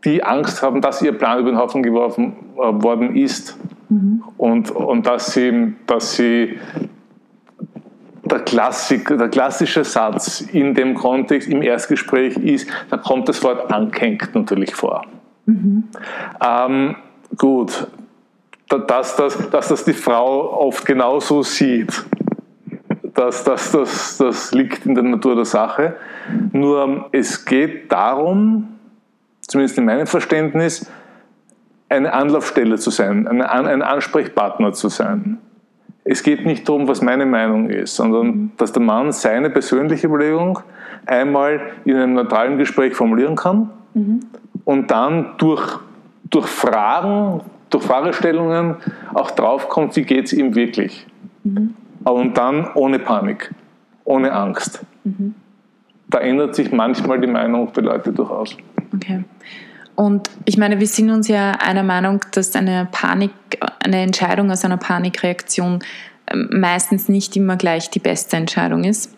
die 0.06 0.24
Angst 0.24 0.62
haben, 0.62 0.82
dass 0.82 1.02
ihr 1.02 1.14
Plan 1.14 1.40
über 1.40 1.50
den 1.50 1.58
Haufen 1.58 1.84
geworfen 1.84 2.36
äh, 2.56 2.60
worden 2.60 3.16
ist 3.16 3.58
mhm. 3.90 4.24
und, 4.38 4.72
und 4.72 5.06
dass 5.08 5.34
sie, 5.34 5.74
dass 5.86 6.16
sie 6.16 6.60
der, 8.28 8.40
Klassik, 8.40 9.08
der 9.08 9.30
klassische 9.30 9.84
Satz 9.84 10.42
in 10.42 10.74
dem 10.74 10.94
Kontext 10.94 11.50
im 11.50 11.62
Erstgespräch 11.62 12.38
ist, 12.38 12.70
da 12.90 12.98
kommt 12.98 13.30
das 13.30 13.44
Wort 13.44 13.72
angehängt 13.72 14.34
natürlich 14.34 14.76
vor. 14.76 15.06
Mhm. 15.46 15.86
Ähm, 16.44 16.96
gut, 17.38 17.88
dass, 18.68 19.16
dass, 19.16 19.50
dass 19.50 19.68
das 19.70 19.84
die 19.86 19.94
Frau 19.94 20.60
oft 20.60 20.86
genauso 20.86 21.44
sieht. 21.44 22.06
Das, 23.14 23.44
das, 23.44 23.72
das, 23.72 24.18
das 24.18 24.52
liegt 24.52 24.86
in 24.86 24.94
der 24.94 25.04
Natur 25.04 25.36
der 25.36 25.46
Sache. 25.46 25.96
Nur 26.52 27.10
es 27.12 27.46
geht 27.46 27.92
darum, 27.92 28.78
zumindest 29.42 29.78
in 29.78 29.86
meinem 29.86 30.06
Verständnis, 30.06 30.90
eine 31.90 32.14
Anlaufstelle 32.14 32.78
zu 32.78 32.90
sein, 32.90 33.28
ein 33.28 33.82
Ansprechpartner 33.82 34.74
zu 34.74 34.90
sein. 34.90 35.40
Es 36.10 36.24
geht 36.24 36.46
nicht 36.46 36.68
darum, 36.68 36.88
was 36.88 37.02
meine 37.02 37.26
Meinung 37.26 37.70
ist, 37.70 37.96
sondern 37.96 38.52
dass 38.58 38.72
der 38.72 38.82
Mann 38.82 39.12
seine 39.12 39.50
persönliche 39.50 40.08
Überlegung 40.08 40.60
einmal 41.06 41.60
in 41.84 41.98
einem 41.98 42.14
neutralen 42.14 42.58
Gespräch 42.58 42.96
formulieren 42.96 43.36
kann 43.36 43.70
mhm. 43.94 44.22
und 44.64 44.90
dann 44.90 45.34
durch, 45.38 45.80
durch 46.30 46.48
Fragen, 46.48 47.42
durch 47.70 47.84
Fragestellungen 47.84 48.76
auch 49.14 49.32
draufkommt, 49.32 49.96
wie 49.98 50.04
geht 50.04 50.28
es 50.28 50.34
ihm 50.34 50.56
wirklich. 50.56 51.06
Mhm. 51.44 51.74
Und 52.06 52.38
dann 52.38 52.70
ohne 52.76 53.00
Panik, 53.00 53.54
ohne 54.06 54.32
Angst. 54.32 54.86
Mhm. 55.04 55.36
Da 56.10 56.20
ändert 56.20 56.56
sich 56.56 56.72
manchmal 56.72 57.20
die 57.20 57.28
Meinung 57.28 57.74
der 57.74 57.84
Leute 57.84 58.14
durchaus. 58.14 58.56
Okay. 58.96 59.26
Und 59.98 60.30
ich 60.46 60.58
meine, 60.58 60.80
wir 60.80 60.86
sind 60.86 61.10
uns 61.10 61.28
ja 61.28 61.54
einer 61.54 61.82
Meinung, 61.82 62.22
dass 62.32 62.56
eine 62.56 62.88
Panik, 62.92 63.32
eine 63.84 64.04
Entscheidung 64.04 64.52
aus 64.52 64.64
einer 64.64 64.78
Panikreaktion 64.78 65.80
ähm, 66.32 66.50
meistens 66.52 67.10
nicht 67.10 67.36
immer 67.36 67.56
gleich 67.56 67.90
die 67.90 67.98
beste 67.98 68.38
Entscheidung 68.38 68.84
ist. 68.84 69.12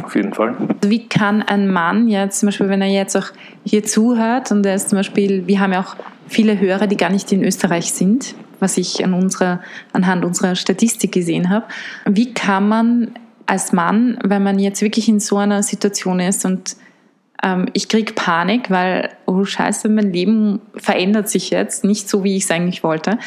Auf 0.00 0.14
jeden 0.14 0.32
Fall. 0.32 0.56
Wie 0.86 1.08
kann 1.08 1.42
ein 1.42 1.68
Mann 1.68 2.06
jetzt 2.06 2.38
zum 2.38 2.46
Beispiel, 2.46 2.68
wenn 2.68 2.80
er 2.80 2.88
jetzt 2.88 3.16
auch 3.16 3.32
hier 3.64 3.82
zuhört 3.82 4.52
und 4.52 4.64
er 4.64 4.76
ist 4.76 4.90
zum 4.90 4.98
Beispiel, 4.98 5.48
wir 5.48 5.58
haben 5.58 5.72
ja 5.72 5.80
auch 5.80 5.96
viele 6.28 6.60
Hörer, 6.60 6.86
die 6.86 6.96
gar 6.96 7.10
nicht 7.10 7.32
in 7.32 7.42
Österreich 7.42 7.92
sind, 7.92 8.36
was 8.60 8.78
ich 8.78 9.04
an 9.04 9.14
unserer, 9.14 9.58
anhand 9.92 10.24
unserer 10.24 10.54
Statistik 10.54 11.10
gesehen 11.10 11.50
habe. 11.50 11.66
Wie 12.06 12.32
kann 12.32 12.68
man 12.68 13.10
als 13.46 13.72
Mann, 13.72 14.18
wenn 14.22 14.44
man 14.44 14.60
jetzt 14.60 14.82
wirklich 14.82 15.08
in 15.08 15.18
so 15.18 15.38
einer 15.38 15.64
Situation 15.64 16.20
ist 16.20 16.44
und 16.44 16.76
ähm, 17.42 17.66
ich 17.72 17.88
kriege 17.88 18.12
Panik, 18.12 18.70
weil, 18.70 19.10
oh 19.26 19.44
scheiße, 19.44 19.88
mein 19.88 20.12
Leben 20.12 20.60
verändert 20.76 21.28
sich 21.28 21.50
jetzt, 21.50 21.84
nicht 21.84 22.08
so, 22.08 22.24
wie 22.24 22.36
ich 22.36 22.44
es 22.44 22.50
eigentlich 22.50 22.82
wollte. 22.82 23.18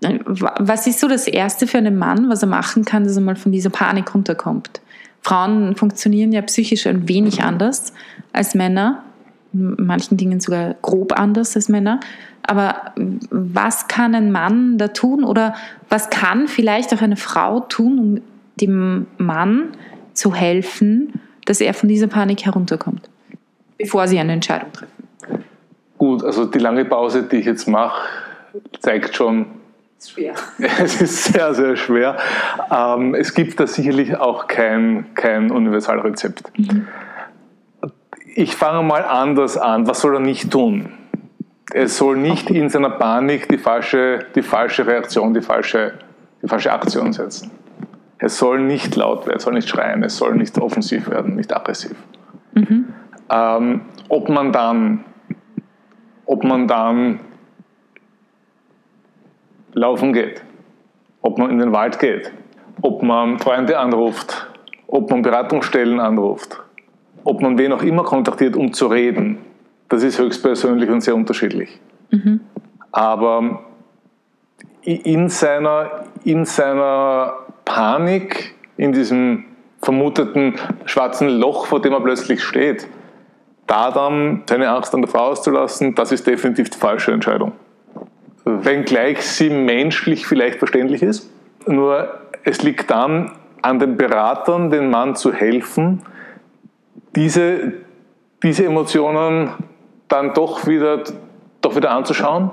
Was 0.00 0.86
ist 0.86 1.00
so 1.00 1.08
das 1.08 1.28
Erste 1.28 1.66
für 1.66 1.78
einen 1.78 1.96
Mann, 1.96 2.28
was 2.28 2.42
er 2.42 2.48
machen 2.48 2.84
kann, 2.84 3.04
dass 3.04 3.16
er 3.16 3.22
mal 3.22 3.36
von 3.36 3.52
dieser 3.52 3.70
Panik 3.70 4.14
runterkommt? 4.14 4.80
Frauen 5.22 5.76
funktionieren 5.76 6.32
ja 6.32 6.42
psychisch 6.42 6.86
ein 6.86 7.08
wenig 7.08 7.42
anders 7.42 7.92
als 8.32 8.54
Männer, 8.54 9.04
in 9.52 9.76
manchen 9.78 10.16
Dingen 10.16 10.40
sogar 10.40 10.74
grob 10.82 11.12
anders 11.18 11.54
als 11.54 11.68
Männer. 11.68 12.00
Aber 12.42 12.92
was 13.30 13.86
kann 13.86 14.16
ein 14.16 14.32
Mann 14.32 14.78
da 14.78 14.88
tun 14.88 15.22
oder 15.22 15.54
was 15.88 16.10
kann 16.10 16.48
vielleicht 16.48 16.92
auch 16.92 17.02
eine 17.02 17.16
Frau 17.16 17.60
tun, 17.60 17.98
um 17.98 18.20
dem 18.60 19.06
Mann 19.18 19.76
zu 20.12 20.34
helfen, 20.34 21.12
dass 21.44 21.60
er 21.60 21.74
von 21.74 21.88
dieser 21.88 22.08
Panik 22.08 22.44
herunterkommt? 22.44 23.08
Bevor 23.82 24.06
Sie 24.06 24.18
eine 24.18 24.32
Entscheidung 24.32 24.72
treffen? 24.72 25.04
Gut, 25.98 26.24
also 26.24 26.44
die 26.46 26.58
lange 26.58 26.84
Pause, 26.84 27.24
die 27.24 27.36
ich 27.36 27.46
jetzt 27.46 27.68
mache, 27.68 28.00
zeigt 28.80 29.16
schon, 29.16 29.46
es 29.98 30.06
ist 30.06 30.10
schwer. 30.12 30.34
es 30.58 31.00
ist 31.00 31.24
sehr, 31.24 31.54
sehr 31.54 31.76
schwer. 31.76 32.16
Ähm, 32.70 33.14
es 33.14 33.34
gibt 33.34 33.58
da 33.60 33.66
sicherlich 33.66 34.16
auch 34.16 34.46
kein, 34.46 35.14
kein 35.14 35.50
Universalrezept. 35.50 36.58
Mhm. 36.58 36.88
Ich 38.34 38.56
fange 38.56 38.82
mal 38.82 39.04
anders 39.04 39.58
an. 39.58 39.86
Was 39.86 40.00
soll 40.00 40.14
er 40.14 40.20
nicht 40.20 40.50
tun? 40.50 40.88
Er 41.72 41.88
soll 41.88 42.16
nicht 42.16 42.50
in 42.50 42.68
seiner 42.68 42.90
Panik 42.90 43.48
die 43.48 43.58
falsche, 43.58 44.26
die 44.34 44.42
falsche 44.42 44.86
Reaktion, 44.86 45.34
die 45.34 45.42
falsche, 45.42 45.94
die 46.42 46.48
falsche 46.48 46.72
Aktion 46.72 47.12
setzen. 47.12 47.50
Er 48.18 48.28
soll 48.28 48.60
nicht 48.60 48.94
laut 48.96 49.26
werden, 49.26 49.38
er 49.38 49.40
soll 49.40 49.54
nicht 49.54 49.68
schreien, 49.68 50.02
er 50.02 50.10
soll 50.10 50.34
nicht 50.34 50.56
offensiv 50.58 51.10
werden, 51.10 51.36
nicht 51.36 51.54
aggressiv. 51.54 51.96
Ähm, 53.32 53.80
ob 54.08 54.28
man 54.28 54.52
dann, 54.52 55.04
ob 56.26 56.44
man 56.44 56.68
dann 56.68 57.20
laufen 59.72 60.12
geht, 60.12 60.42
ob 61.22 61.38
man 61.38 61.50
in 61.50 61.58
den 61.58 61.72
Wald 61.72 61.98
geht, 61.98 62.30
ob 62.82 63.02
man 63.02 63.38
Freunde 63.38 63.78
anruft, 63.78 64.48
ob 64.86 65.10
man 65.10 65.22
Beratungsstellen 65.22 65.98
anruft, 65.98 66.60
ob 67.24 67.40
man 67.40 67.56
wen 67.56 67.72
auch 67.72 67.82
immer 67.82 68.04
kontaktiert, 68.04 68.54
um 68.54 68.74
zu 68.74 68.88
reden, 68.88 69.38
das 69.88 70.02
ist 70.02 70.18
höchstpersönlich 70.18 70.90
und 70.90 71.00
sehr 71.00 71.14
unterschiedlich. 71.14 71.80
Mhm. 72.10 72.40
Aber 72.90 73.64
in 74.82 75.28
seiner, 75.28 76.04
in 76.24 76.44
seiner 76.44 77.34
Panik, 77.64 78.54
in 78.76 78.92
diesem 78.92 79.44
vermuteten 79.80 80.54
schwarzen 80.84 81.28
Loch, 81.28 81.66
vor 81.66 81.80
dem 81.80 81.92
er 81.92 82.00
plötzlich 82.00 82.42
steht, 82.42 82.88
da 83.72 83.90
dann 83.90 84.42
seine 84.46 84.68
Angst 84.68 84.94
an 84.94 85.00
der 85.00 85.10
Frau 85.10 85.30
auszulassen, 85.30 85.94
das 85.94 86.12
ist 86.12 86.26
definitiv 86.26 86.68
die 86.68 86.78
falsche 86.78 87.10
Entscheidung. 87.10 87.52
Wenngleich 88.44 89.22
sie 89.22 89.48
menschlich 89.48 90.26
vielleicht 90.26 90.58
verständlich 90.58 91.02
ist, 91.02 91.30
nur 91.66 92.18
es 92.44 92.62
liegt 92.62 92.90
dann 92.90 93.32
an 93.62 93.78
den 93.78 93.96
Beratern, 93.96 94.70
den 94.70 94.90
Mann 94.90 95.16
zu 95.16 95.32
helfen, 95.32 96.02
diese, 97.16 97.72
diese 98.42 98.66
Emotionen 98.66 99.50
dann 100.06 100.34
doch 100.34 100.66
wieder, 100.66 101.04
doch 101.62 101.74
wieder 101.74 101.92
anzuschauen 101.92 102.50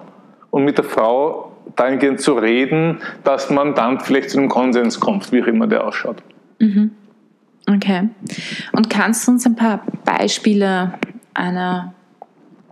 und 0.52 0.64
mit 0.64 0.78
der 0.78 0.86
Frau 0.86 1.52
dahingehend 1.76 2.22
zu 2.22 2.36
reden, 2.36 3.00
dass 3.26 3.50
man 3.50 3.76
dann 3.76 4.00
vielleicht 4.00 4.30
zu 4.30 4.38
einem 4.38 4.48
Konsens 4.48 5.02
kommt, 5.02 5.34
wie 5.34 5.44
auch 5.44 5.48
immer 5.48 5.68
der 5.68 5.86
ausschaut. 5.86 6.24
Mhm. 6.60 6.92
Okay. 7.68 8.08
Und 8.72 8.90
kannst 8.90 9.28
du 9.28 9.32
uns 9.32 9.46
ein 9.46 9.56
paar 9.56 9.82
Beispiele 10.06 10.94
einer, 11.34 11.94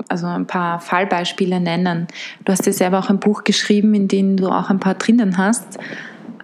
also 0.08 0.28
ein 0.28 0.48
paar 0.48 0.80
Fallbeispiele 0.80 1.60
nennen? 1.60 2.08
Du 2.46 2.52
hast 2.52 2.66
ja 2.66 2.74
selber 2.74 3.00
auch 3.00 3.10
ein 3.10 3.20
Buch 3.20 3.44
geschrieben, 3.44 3.94
in 3.94 4.08
dem 4.08 4.38
du 4.38 4.50
auch 4.50 4.70
ein 4.70 4.80
paar 4.80 4.96
drinnen 4.96 5.38
hast. 5.38 5.78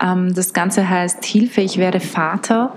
Ähm, 0.01 0.33
das 0.33 0.53
Ganze 0.53 0.89
heißt 0.89 1.23
Hilfe, 1.25 1.61
ich 1.61 1.77
werde 1.77 1.99
Vater. 1.99 2.75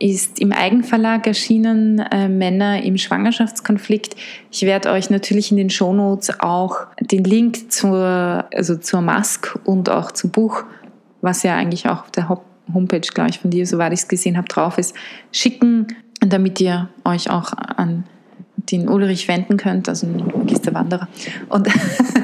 Ist 0.00 0.38
im 0.38 0.52
Eigenverlag 0.52 1.26
erschienen, 1.26 1.98
äh, 1.98 2.28
Männer 2.28 2.82
im 2.84 2.96
Schwangerschaftskonflikt. 2.98 4.14
Ich 4.52 4.62
werde 4.62 4.90
euch 4.90 5.10
natürlich 5.10 5.50
in 5.50 5.56
den 5.56 5.70
Shownotes 5.70 6.38
auch 6.38 6.86
den 7.00 7.24
Link 7.24 7.72
zur, 7.72 8.44
also 8.54 8.76
zur 8.76 9.00
Mask 9.00 9.58
und 9.64 9.90
auch 9.90 10.12
zum 10.12 10.30
Buch, 10.30 10.62
was 11.20 11.42
ja 11.42 11.56
eigentlich 11.56 11.88
auch 11.88 12.02
auf 12.02 12.10
der 12.12 12.28
Homepage, 12.72 13.00
glaube 13.00 13.30
ich, 13.30 13.40
von 13.40 13.50
dir, 13.50 13.66
soweit 13.66 13.92
ich 13.92 14.00
es 14.00 14.08
gesehen 14.08 14.36
habe, 14.36 14.46
drauf 14.46 14.78
ist, 14.78 14.94
schicken, 15.32 15.88
damit 16.20 16.60
ihr 16.60 16.88
euch 17.04 17.30
auch 17.30 17.52
an 17.52 18.04
den 18.70 18.88
Ulrich 18.88 19.28
wenden 19.28 19.56
könnt, 19.56 19.88
also 19.88 20.06
ein 20.06 20.32
Magisterwanderer. 20.36 21.08
Und 21.48 21.68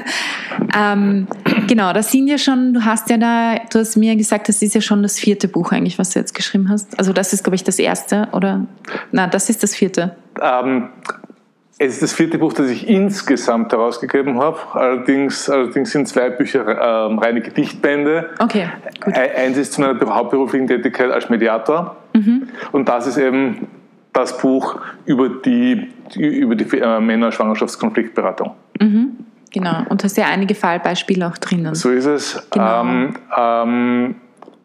ähm, 0.77 1.27
genau, 1.67 1.93
das 1.93 2.11
sind 2.11 2.27
ja 2.27 2.37
schon, 2.37 2.73
du 2.73 2.85
hast 2.85 3.09
ja 3.09 3.17
da, 3.17 3.55
du 3.71 3.79
hast 3.79 3.95
mir 3.95 4.15
gesagt, 4.15 4.49
das 4.49 4.61
ist 4.61 4.75
ja 4.75 4.81
schon 4.81 5.01
das 5.01 5.17
vierte 5.17 5.47
Buch 5.47 5.71
eigentlich, 5.71 5.97
was 5.97 6.11
du 6.11 6.19
jetzt 6.19 6.35
geschrieben 6.35 6.69
hast. 6.69 6.97
Also 6.99 7.13
das 7.13 7.33
ist, 7.33 7.43
glaube 7.43 7.55
ich, 7.55 7.63
das 7.63 7.79
erste, 7.79 8.27
oder? 8.31 8.65
Na, 9.11 9.27
das 9.27 9.49
ist 9.49 9.63
das 9.63 9.75
vierte. 9.75 10.15
Ähm, 10.41 10.89
es 11.77 11.95
ist 11.95 12.03
das 12.03 12.13
vierte 12.13 12.37
Buch, 12.37 12.53
das 12.53 12.69
ich 12.69 12.87
insgesamt 12.87 13.71
herausgegeben 13.73 14.39
habe. 14.39 14.57
Allerdings, 14.73 15.49
allerdings 15.49 15.91
sind 15.91 16.07
zwei 16.07 16.29
Bücher 16.29 16.65
äh, 16.65 17.13
reine 17.15 17.41
Gedichtbände. 17.41 18.29
Okay, 18.39 18.69
gut. 19.03 19.13
Eins 19.13 19.57
ist 19.57 19.73
zu 19.73 19.81
meiner 19.81 19.99
hauptberuflichen 19.99 20.67
Tätigkeit 20.67 21.11
als 21.11 21.29
Mediator. 21.29 21.97
Mhm. 22.13 22.47
Und 22.71 22.87
das 22.87 23.07
ist 23.07 23.17
eben 23.17 23.67
das 24.15 24.37
Buch 24.37 24.77
über 25.05 25.29
die, 25.29 25.91
über 26.15 26.55
die 26.55 26.77
äh, 26.77 26.99
Männer-Schwangerschaftskonfliktberatung. 26.99 28.51
Mhm. 28.79 29.17
Genau. 29.51 29.83
Und 29.89 30.03
hast 30.03 30.17
ja 30.17 30.25
einige 30.25 30.55
Fallbeispiele 30.55 31.27
auch 31.27 31.37
drinnen. 31.37 31.75
So 31.75 31.91
ist 31.91 32.05
es. 32.05 32.47
Genau. 32.49 32.81
Ähm, 32.81 33.15
ähm, 33.37 34.15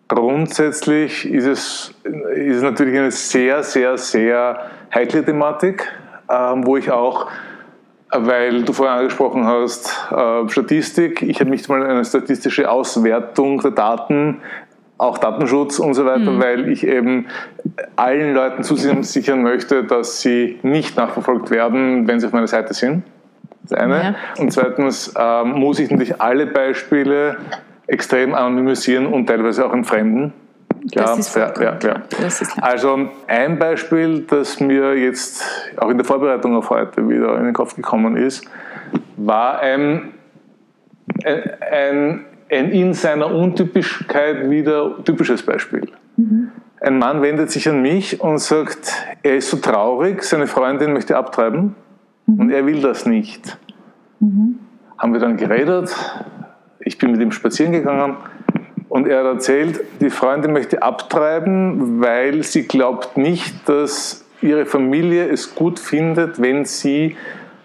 grundsätzlich 0.09 1.30
ist 1.30 1.47
es, 1.47 1.95
ist 2.35 2.57
es 2.57 2.62
natürlich 2.62 2.99
eine 2.99 3.11
sehr, 3.11 3.62
sehr, 3.62 3.97
sehr 3.99 4.59
heikle 4.92 5.25
Thematik 5.25 5.87
ähm, 6.30 6.66
wo 6.66 6.76
ich 6.76 6.90
auch, 6.90 7.26
weil 8.11 8.62
du 8.62 8.73
vorher 8.73 8.97
angesprochen 8.97 9.47
hast, 9.47 10.09
äh, 10.11 10.49
Statistik, 10.49 11.23
ich 11.23 11.40
habe 11.40 11.50
nicht 11.50 11.69
mal 11.69 11.85
eine 11.85 12.04
statistische 12.04 12.71
Auswertung 12.71 13.61
der 13.61 13.73
Daten, 13.73 14.40
auch 15.00 15.16
Datenschutz 15.16 15.78
und 15.78 15.95
so 15.95 16.04
weiter, 16.04 16.30
mhm. 16.30 16.42
weil 16.42 16.69
ich 16.69 16.87
eben 16.87 17.26
allen 17.97 18.35
Leuten 18.35 18.62
zusichern 18.62 19.42
möchte, 19.42 19.85
dass 19.85 20.21
sie 20.21 20.59
nicht 20.62 20.97
nachverfolgt 20.97 21.50
werden, 21.50 22.07
wenn 22.07 22.21
sie 22.21 22.26
auf 22.26 22.33
meiner 22.33 22.47
Seite 22.47 22.75
sind. 22.75 23.02
Das 23.62 23.78
eine. 23.78 23.95
Ja. 23.95 24.14
Und 24.38 24.52
zweitens 24.52 25.14
ähm, 25.19 25.52
muss 25.52 25.78
ich 25.78 25.90
natürlich 25.90 26.21
alle 26.21 26.47
Beispiele 26.47 27.38
extrem 27.87 28.35
anonymisieren 28.35 29.07
und 29.07 29.26
teilweise 29.26 29.66
auch 29.66 29.73
in 29.73 29.85
Fremden. 29.85 30.35
Ja, 30.92 31.16
ja, 31.16 31.52
ja, 31.61 31.78
ja. 31.83 32.02
Also 32.61 33.09
ein 33.26 33.59
Beispiel, 33.59 34.21
das 34.21 34.61
mir 34.61 34.95
jetzt 34.95 35.45
auch 35.76 35.90
in 35.90 35.99
der 35.99 36.07
Vorbereitung 36.07 36.57
auf 36.57 36.71
heute 36.71 37.09
wieder 37.09 37.37
in 37.38 37.45
den 37.45 37.52
Kopf 37.52 37.75
gekommen 37.75 38.16
ist, 38.16 38.45
war 39.16 39.61
ein, 39.61 40.12
ein, 41.25 41.50
ein 41.61 42.25
in 42.50 42.95
seiner 42.95 43.33
Untypischkeit 43.33 44.50
wieder 44.50 45.04
typisches 45.04 45.42
Beispiel. 45.42 45.88
Mhm. 46.16 46.50
Ein 46.80 46.99
Mann 46.99 47.23
wendet 47.23 47.50
sich 47.50 47.69
an 47.69 47.83
mich 47.83 48.21
und 48.21 48.38
sagt, 48.38 48.92
er 49.23 49.37
ist 49.37 49.50
so 49.50 49.59
traurig, 49.59 50.23
seine 50.23 50.47
Freundin 50.47 50.92
möchte 50.92 51.16
abtreiben 51.16 51.76
mhm. 52.26 52.40
und 52.40 52.50
er 52.50 52.66
will 52.66 52.80
das 52.80 53.07
nicht. 53.07 53.59
Mhm. 54.19 54.59
Haben 54.99 55.12
wir 55.12 55.21
dann 55.21 55.37
geredet, 55.37 55.95
ich 56.80 56.99
bin 56.99 57.12
mit 57.12 57.21
ihm 57.21 57.33
spazieren 57.33 57.73
gegangen 57.73 58.16
und 58.88 59.07
er 59.07 59.21
hat 59.21 59.26
erzählt, 59.26 59.80
die 60.00 60.11
Freundin 60.11 60.52
möchte 60.52 60.83
abtreiben, 60.83 62.00
weil 62.00 62.42
sie 62.42 62.66
glaubt 62.66 63.16
nicht, 63.16 63.69
dass 63.69 64.25
ihre 64.42 64.66
Familie 64.66 65.28
es 65.28 65.54
gut 65.54 65.78
findet, 65.78 66.40
wenn 66.40 66.64
sie 66.64 67.16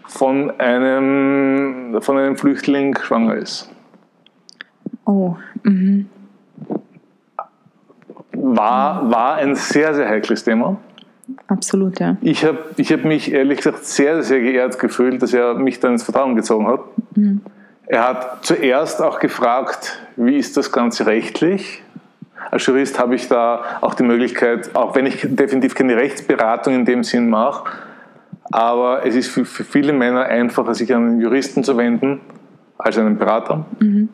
von 0.08 0.52
einem, 0.60 1.98
von 2.02 2.18
einem 2.18 2.38
Flüchtling 2.38 2.98
schwanger 3.00 3.36
ist. 3.36 3.70
Oh. 5.06 5.36
Mhm. 5.64 6.08
War, 8.34 9.10
war 9.10 9.36
ein 9.36 9.56
sehr, 9.56 9.94
sehr 9.94 10.10
heikles 10.10 10.44
Thema. 10.44 10.78
Absolut, 11.48 12.00
ja. 12.00 12.18
Ich 12.22 12.46
habe 12.46 12.60
ich 12.78 12.92
hab 12.92 13.04
mich 13.04 13.32
ehrlich 13.32 13.58
gesagt 13.58 13.86
sehr, 13.86 14.22
sehr 14.24 14.42
geehrt 14.42 14.78
gefühlt, 14.78 15.22
dass 15.22 15.34
er 15.34 15.56
mich 15.56 15.80
dann 15.80 15.94
ins 15.94 16.04
Vertrauen 16.04 16.36
gezogen 16.36 16.68
hat. 16.68 16.82
Mhm. 17.16 17.42
Er 17.88 18.08
hat 18.08 18.46
zuerst 18.46 19.02
auch 19.02 19.20
gefragt, 19.20 20.02
wie 20.16 20.36
ist 20.36 20.58
das 20.58 20.72
Ganze 20.72 21.06
rechtlich? 21.06 21.84
Als 22.52 22.66
Jurist 22.66 23.00
habe 23.00 23.16
ich 23.16 23.28
da 23.28 23.64
auch 23.82 23.94
die 23.94 24.04
Möglichkeit, 24.04 24.76
auch 24.76 24.96
wenn 24.96 25.06
ich 25.06 25.22
definitiv 25.24 25.76
keine 25.76 25.96
Rechtsberatung 25.96 26.74
in 26.74 26.86
dem 26.86 27.04
Sinn 27.04 27.30
mache, 27.30 27.70
aber 28.52 29.06
es 29.06 29.16
ist 29.16 29.30
für, 29.30 29.46
für 29.46 29.64
viele 29.64 29.94
Männer 29.94 30.26
einfacher, 30.26 30.74
sich 30.76 30.94
an 30.94 31.06
einen 31.06 31.22
Juristen 31.22 31.64
zu 31.64 31.78
wenden, 31.78 32.22
als 32.78 32.98
an 32.98 33.08
einen 33.08 33.18
Berater. 33.18 33.66
Mhm. 33.80 34.10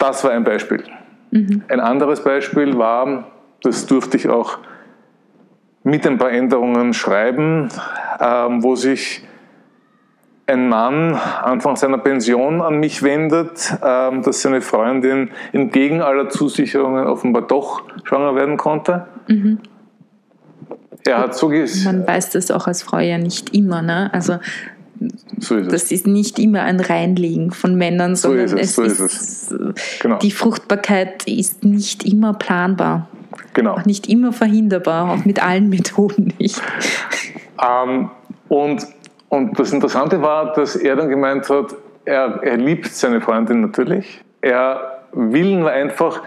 Das 0.00 0.24
war 0.24 0.30
ein 0.30 0.44
Beispiel. 0.44 0.82
Mhm. 1.30 1.62
Ein 1.68 1.78
anderes 1.78 2.24
Beispiel 2.24 2.76
war, 2.78 3.26
das 3.62 3.86
durfte 3.86 4.16
ich 4.16 4.28
auch 4.28 4.58
mit 5.84 6.06
ein 6.06 6.16
paar 6.16 6.32
Änderungen 6.32 6.94
schreiben, 6.94 7.68
ähm, 8.18 8.62
wo 8.62 8.74
sich 8.76 9.22
ein 10.46 10.68
Mann 10.68 11.14
Anfang 11.14 11.76
seiner 11.76 11.98
Pension 11.98 12.62
an 12.62 12.80
mich 12.80 13.02
wendet, 13.02 13.76
ähm, 13.84 14.22
dass 14.22 14.40
seine 14.40 14.62
Freundin 14.62 15.30
entgegen 15.52 16.00
aller 16.00 16.30
Zusicherungen 16.30 17.06
offenbar 17.06 17.42
doch 17.42 17.82
schwanger 18.04 18.34
werden 18.34 18.56
konnte. 18.56 19.06
Mhm. 19.28 19.58
Er 21.04 21.18
hat 21.18 21.34
so 21.34 21.48
Man 21.48 22.06
weiß 22.06 22.30
das 22.30 22.50
auch 22.50 22.66
als 22.66 22.82
Frau 22.82 22.98
ja 22.98 23.18
nicht 23.18 23.54
immer. 23.54 23.82
Ne? 23.82 24.10
Also 24.12 24.38
so 25.38 25.56
ist 25.56 25.72
das 25.72 25.90
ist 25.90 26.06
nicht 26.06 26.38
immer 26.38 26.62
ein 26.62 26.80
Reinlegen 26.80 27.52
von 27.52 27.74
Männern, 27.74 28.16
sondern 28.16 28.48
so 28.48 28.56
ist 28.56 28.78
es, 28.78 28.98
so 28.98 29.04
ist 29.04 29.52
es. 29.52 29.54
Genau. 30.00 30.18
die 30.18 30.30
Fruchtbarkeit 30.30 31.26
ist 31.26 31.64
nicht 31.64 32.04
immer 32.04 32.34
planbar. 32.34 33.08
Genau. 33.54 33.74
Auch 33.74 33.84
nicht 33.84 34.08
immer 34.08 34.32
verhinderbar, 34.32 35.12
auch 35.12 35.24
mit 35.24 35.42
allen 35.42 35.68
Methoden 35.68 36.34
nicht. 36.38 36.60
Ähm, 37.62 38.10
und 38.48 38.86
und 39.30 39.58
das 39.58 39.72
Interessante 39.72 40.20
war, 40.22 40.52
dass 40.54 40.74
er 40.74 40.96
dann 40.96 41.08
gemeint 41.08 41.48
hat, 41.48 41.76
er, 42.04 42.40
er 42.42 42.56
liebt 42.56 42.86
seine 42.86 43.20
Freundin 43.20 43.60
natürlich. 43.60 44.20
Er 44.40 45.04
will 45.12 45.56
nur 45.56 45.70
einfach 45.70 46.22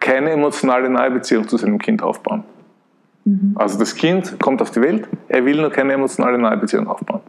keine 0.00 0.30
emotionale 0.30 0.88
Nahebeziehung 0.88 1.46
zu 1.46 1.58
seinem 1.58 1.78
Kind 1.78 2.02
aufbauen. 2.02 2.44
Mhm. 3.26 3.52
Also 3.56 3.78
das 3.78 3.94
Kind 3.94 4.40
kommt 4.40 4.62
auf 4.62 4.70
die 4.70 4.80
Welt, 4.80 5.06
er 5.28 5.44
will 5.44 5.60
nur 5.60 5.70
keine 5.70 5.92
emotionale 5.92 6.38
Nahebeziehung 6.38 6.88
aufbauen. 6.88 7.20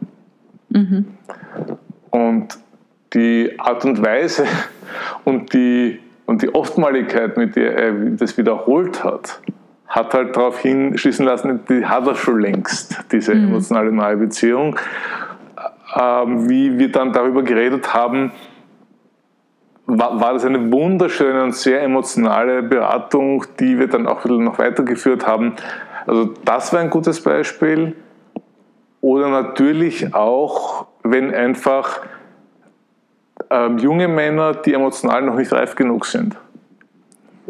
Mhm. 0.70 1.06
Und 2.10 2.58
die 3.14 3.54
Art 3.58 3.84
und 3.84 4.02
Weise 4.02 4.44
und 5.24 5.52
die, 5.52 6.00
und 6.26 6.42
die 6.42 6.54
Oftmaligkeit, 6.54 7.36
mit 7.36 7.56
der 7.56 7.76
er 7.76 7.92
das 7.92 8.36
wiederholt 8.36 9.02
hat, 9.04 9.40
hat 9.86 10.12
halt 10.12 10.36
darauf 10.36 10.60
hinschließen 10.60 11.24
lassen, 11.24 11.60
die 11.68 11.84
hat 11.86 12.06
er 12.06 12.14
schon 12.14 12.40
längst, 12.40 12.98
diese 13.10 13.34
mhm. 13.34 13.48
emotionale 13.48 13.90
neue 13.90 14.16
Beziehung. 14.16 14.76
Ähm, 15.98 16.48
wie 16.50 16.78
wir 16.78 16.92
dann 16.92 17.14
darüber 17.14 17.42
geredet 17.42 17.94
haben, 17.94 18.32
war, 19.86 20.20
war, 20.20 20.34
das 20.34 20.44
eine 20.44 20.70
wunderschöne 20.70 21.42
und 21.42 21.54
sehr 21.54 21.82
emotionale 21.82 22.62
Beratung, 22.62 23.46
die 23.58 23.78
wir 23.78 23.88
dann 23.88 24.06
auch 24.06 24.22
noch 24.26 24.58
weitergeführt 24.58 25.26
haben. 25.26 25.54
Also 26.06 26.34
das 26.44 26.74
war 26.74 26.80
ein 26.80 26.90
gutes 26.90 27.22
Beispiel. 27.22 27.96
Oder 29.00 29.28
natürlich 29.28 30.14
auch, 30.14 30.86
wenn 31.02 31.32
einfach 31.34 32.00
ähm, 33.50 33.78
junge 33.78 34.08
Männer, 34.08 34.54
die 34.54 34.74
emotional 34.74 35.22
noch 35.22 35.36
nicht 35.36 35.52
reif 35.52 35.74
genug 35.76 36.06
sind, 36.06 36.36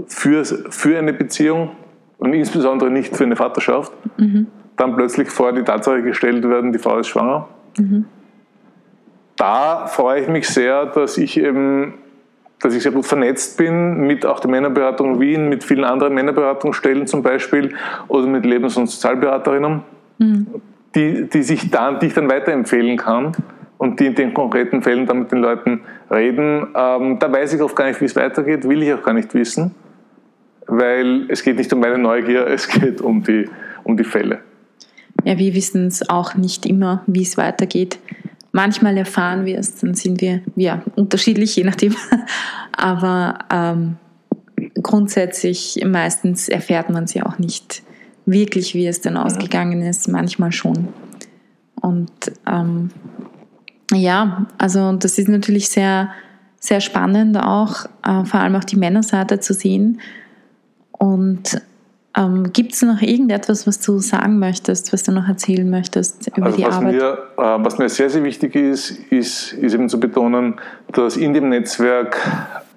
für, 0.07 0.45
für 0.45 0.99
eine 0.99 1.13
Beziehung 1.13 1.71
und 2.19 2.33
insbesondere 2.35 2.91
nicht 2.91 3.17
für 3.17 3.25
eine 3.25 3.37
Vaterschaft, 3.37 3.93
mhm. 4.19 4.47
dann 4.77 4.97
plötzlich 4.97 5.31
vor 5.31 5.53
die 5.53 5.63
Tatsache 5.63 6.03
gestellt 6.03 6.49
werden, 6.49 6.73
die 6.73 6.79
Frau 6.79 6.99
ist 6.99 7.09
schwanger. 7.09 7.49
Mhm. 7.79 8.05
Da 9.37 9.87
freue 9.87 10.23
ich 10.23 10.29
mich 10.29 10.49
sehr, 10.49 10.87
dass 10.87 11.17
ich 11.17 11.39
eben 11.39 11.95
dass 12.61 12.75
ich 12.75 12.83
sehr 12.83 12.93
gut 12.93 13.07
vernetzt 13.07 13.57
bin 13.57 14.01
mit 14.01 14.27
auch 14.27 14.41
der 14.41 14.51
Männerberatung 14.51 15.21
Wien, 15.21 15.49
mit 15.49 15.63
vielen 15.63 15.85
anderen 15.85 16.15
Männerberatungsstellen 16.15 17.07
zum 17.07 17.23
Beispiel 17.23 17.75
oder 18.09 18.27
mit 18.27 18.45
Lebens- 18.45 18.77
und 18.77 18.89
Sozialberaterinnen, 18.89 19.83
mhm. 20.19 20.47
Die, 20.95 21.29
die, 21.29 21.43
sich 21.43 21.71
dann, 21.71 21.99
die 22.01 22.07
ich 22.07 22.15
dann 22.15 22.31
weiterempfehlen 22.31 22.97
kann 22.97 23.33
und 23.79 24.01
die 24.01 24.07
in 24.07 24.15
den 24.15 24.35
konkreten 24.35 24.83
Fällen 24.83 25.07
dann 25.07 25.21
mit 25.21 25.33
den 25.33 25.39
Leuten 25.39 25.81
reden. 26.11 26.69
Ähm, 26.75 27.19
da 27.19 27.31
weiß 27.31 27.55
ich 27.55 27.63
oft 27.63 27.77
gar 27.77 27.87
nicht, 27.87 28.01
wie 28.01 28.07
es 28.07 28.17
weitergeht, 28.17 28.69
will 28.69 28.83
ich 28.83 28.93
auch 28.93 29.03
gar 29.03 29.15
nicht 29.15 29.35
wissen 29.35 29.75
weil 30.69 31.27
es 31.31 31.43
geht 31.43 31.57
nicht 31.57 31.73
um 31.73 31.81
meine 31.81 31.99
Neugier, 31.99 32.47
es 32.51 32.69
geht 32.69 33.01
um 33.01 33.25
die, 33.25 33.49
um 33.83 33.97
die 33.97 34.05
Fälle. 34.05 34.41
Ja, 35.25 35.37
wir 35.37 35.53
wissen 35.55 35.89
es 35.89 36.09
auch 36.09 36.37
nicht 36.37 36.65
immer, 36.65 37.03
wie 37.09 37.23
es 37.23 37.37
weitergeht. 37.37 37.99
Manchmal 38.53 38.97
erfahren 38.97 39.45
wir 39.45 39.59
es, 39.59 39.75
dann 39.77 39.95
sind 39.95 40.21
wir 40.21 40.43
ja, 40.55 40.83
unterschiedlich, 40.95 41.57
je 41.57 41.65
nachdem. 41.65 41.95
Aber 42.73 43.39
ähm, 43.51 43.97
grundsätzlich, 44.81 45.83
meistens 45.85 46.49
erfährt 46.49 46.89
man 46.91 47.05
es 47.05 47.15
ja 47.15 47.27
auch 47.27 47.39
nicht 47.39 47.83
wirklich, 48.31 48.75
wie 48.75 48.87
es 48.87 49.01
dann 49.01 49.17
ausgegangen 49.17 49.83
ist, 49.83 50.09
manchmal 50.09 50.53
schon. 50.53 50.89
Und 51.81 52.11
ähm, 52.47 52.91
ja, 53.93 54.47
also 54.59 54.93
das 54.93 55.19
ist 55.19 55.29
natürlich 55.29 55.69
sehr, 55.69 56.11
sehr 56.61 56.81
spannend 56.81 57.37
auch, 57.39 57.87
äh, 58.05 58.25
vor 58.25 58.41
allem 58.41 58.57
auch 58.57 58.65
die 58.65 58.77
Männerseite 58.77 59.41
zu 59.41 59.55
sehen 59.55 60.01
und 60.93 61.63
ähm, 62.17 62.53
gibt 62.53 62.75
es 62.75 62.83
noch 62.83 63.01
irgendetwas, 63.01 63.67
was 63.67 63.81
du 63.81 63.99
sagen 63.99 64.39
möchtest, 64.39 64.93
was 64.93 65.05
du 65.05 65.13
noch 65.13 65.29
erzählen 65.29 65.69
möchtest 65.69 66.27
über 66.37 66.47
also 66.47 66.57
die 66.57 66.65
was 66.65 66.75
Arbeit? 66.77 66.95
Mir, 66.95 67.19
äh, 67.37 67.65
was 67.65 67.79
mir 67.79 67.89
sehr, 67.89 68.11
sehr 68.11 68.25
wichtig 68.25 68.57
ist, 68.57 68.91
ist, 69.11 69.53
ist 69.53 69.75
eben 69.75 69.89
zu 69.89 70.01
betonen, 70.01 70.57
dass 70.93 71.17
in 71.17 71.33
dem 71.33 71.49
Netzwerk 71.49 72.19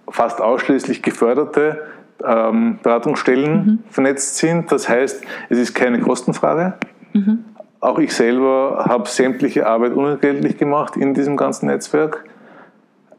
fast 0.09 0.39
ausschließlich 0.41 1.01
geförderte 1.01 1.81
ähm, 2.25 2.79
Beratungsstellen 2.83 3.53
mhm. 3.53 3.79
vernetzt 3.89 4.37
sind. 4.37 4.71
Das 4.71 4.87
heißt, 4.87 5.23
es 5.49 5.57
ist 5.57 5.73
keine 5.73 5.99
Kostenfrage. 5.99 6.73
Mhm. 7.13 7.45
Auch 7.79 7.99
ich 7.99 8.13
selber 8.13 8.85
habe 8.87 9.07
sämtliche 9.07 9.65
Arbeit 9.65 9.93
unentgeltlich 9.93 10.57
gemacht 10.57 10.97
in 10.97 11.13
diesem 11.13 11.35
ganzen 11.37 11.67
Netzwerk 11.67 12.23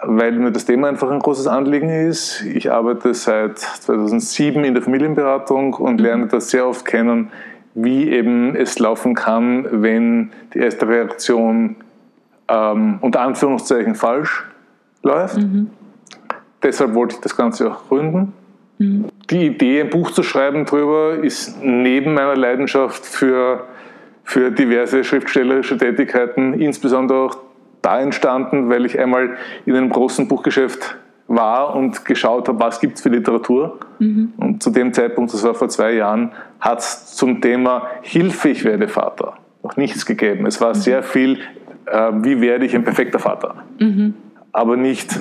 weil 0.05 0.33
mir 0.33 0.51
das 0.51 0.65
Thema 0.65 0.89
einfach 0.89 1.11
ein 1.11 1.21
großes 1.21 1.47
Anliegen 1.47 1.89
ist. 1.89 2.43
Ich 2.43 2.71
arbeite 2.71 3.15
seit 3.15 3.59
2007 3.59 4.65
in 4.65 4.75
der 4.75 4.83
Familienberatung 4.83 5.75
und 5.75 6.01
mhm. 6.01 6.05
lerne 6.05 6.27
das 6.27 6.51
sehr 6.51 6.67
oft 6.67 6.85
kennen, 6.85 7.31
wie 7.75 8.11
eben 8.11 8.55
es 8.57 8.79
laufen 8.79 9.15
kann, 9.15 9.67
wenn 9.71 10.31
die 10.55 10.59
erste 10.59 10.89
Reaktion 10.89 11.77
ähm, 12.49 12.99
unter 13.01 13.21
Anführungszeichen 13.21 13.95
falsch 13.95 14.45
läuft. 15.03 15.39
Mhm. 15.39 15.71
Deshalb 16.63 16.95
wollte 16.95 17.17
ich 17.17 17.21
das 17.21 17.37
Ganze 17.37 17.71
auch 17.71 17.89
gründen. 17.89 18.33
Mhm. 18.79 19.07
Die 19.31 19.47
Idee, 19.47 19.81
ein 19.81 19.91
Buch 19.91 20.11
zu 20.11 20.23
schreiben 20.23 20.65
darüber, 20.65 21.23
ist 21.23 21.63
neben 21.63 22.15
meiner 22.15 22.37
Leidenschaft 22.37 23.05
für, 23.05 23.67
für 24.25 24.51
diverse 24.51 25.05
schriftstellerische 25.05 25.77
Tätigkeiten, 25.77 26.55
insbesondere 26.55 27.19
auch 27.19 27.37
da 27.83 28.01
entstanden, 28.01 28.69
weil 28.69 28.87
ich 28.87 28.99
einmal 28.99 29.37
in 29.67 29.75
einem 29.75 29.91
großen 29.91 30.29
Buchgeschäft 30.29 30.97
war 31.27 31.75
und 31.75 32.05
geschaut 32.05 32.49
habe, 32.49 32.61
was 32.61 32.81
gibt 32.81 32.97
es 32.97 33.03
für 33.03 33.09
Literatur. 33.09 33.79
Mhm. 33.99 34.35
Und 34.37 34.63
zu 34.63 34.71
dem 34.71 34.93
Zeitpunkt, 34.93 35.33
das 35.33 35.43
war 35.45 35.55
vor 35.55 35.69
zwei 35.69 35.93
Jahren, 35.93 36.33
hat 36.61 36.81
es 36.81 37.15
zum 37.15 37.41
Thema 37.41 37.89
Hilfe, 38.03 38.51
ich 38.51 38.65
werde 38.65 38.89
Vater 38.89 39.35
noch 39.63 39.77
nichts 39.77 40.07
gegeben. 40.07 40.47
Es 40.47 40.61
war 40.61 40.71
mhm. 40.71 40.75
sehr 40.75 41.03
viel, 41.03 41.39
äh, 41.87 42.13
wie 42.23 42.41
werde 42.41 42.67
ich 42.67 42.75
ein 42.75 42.85
perfekter 42.85 43.19
Vater. 43.19 43.57
Mhm. 43.79 44.15
Aber 44.53 44.77
nicht, 44.77 45.19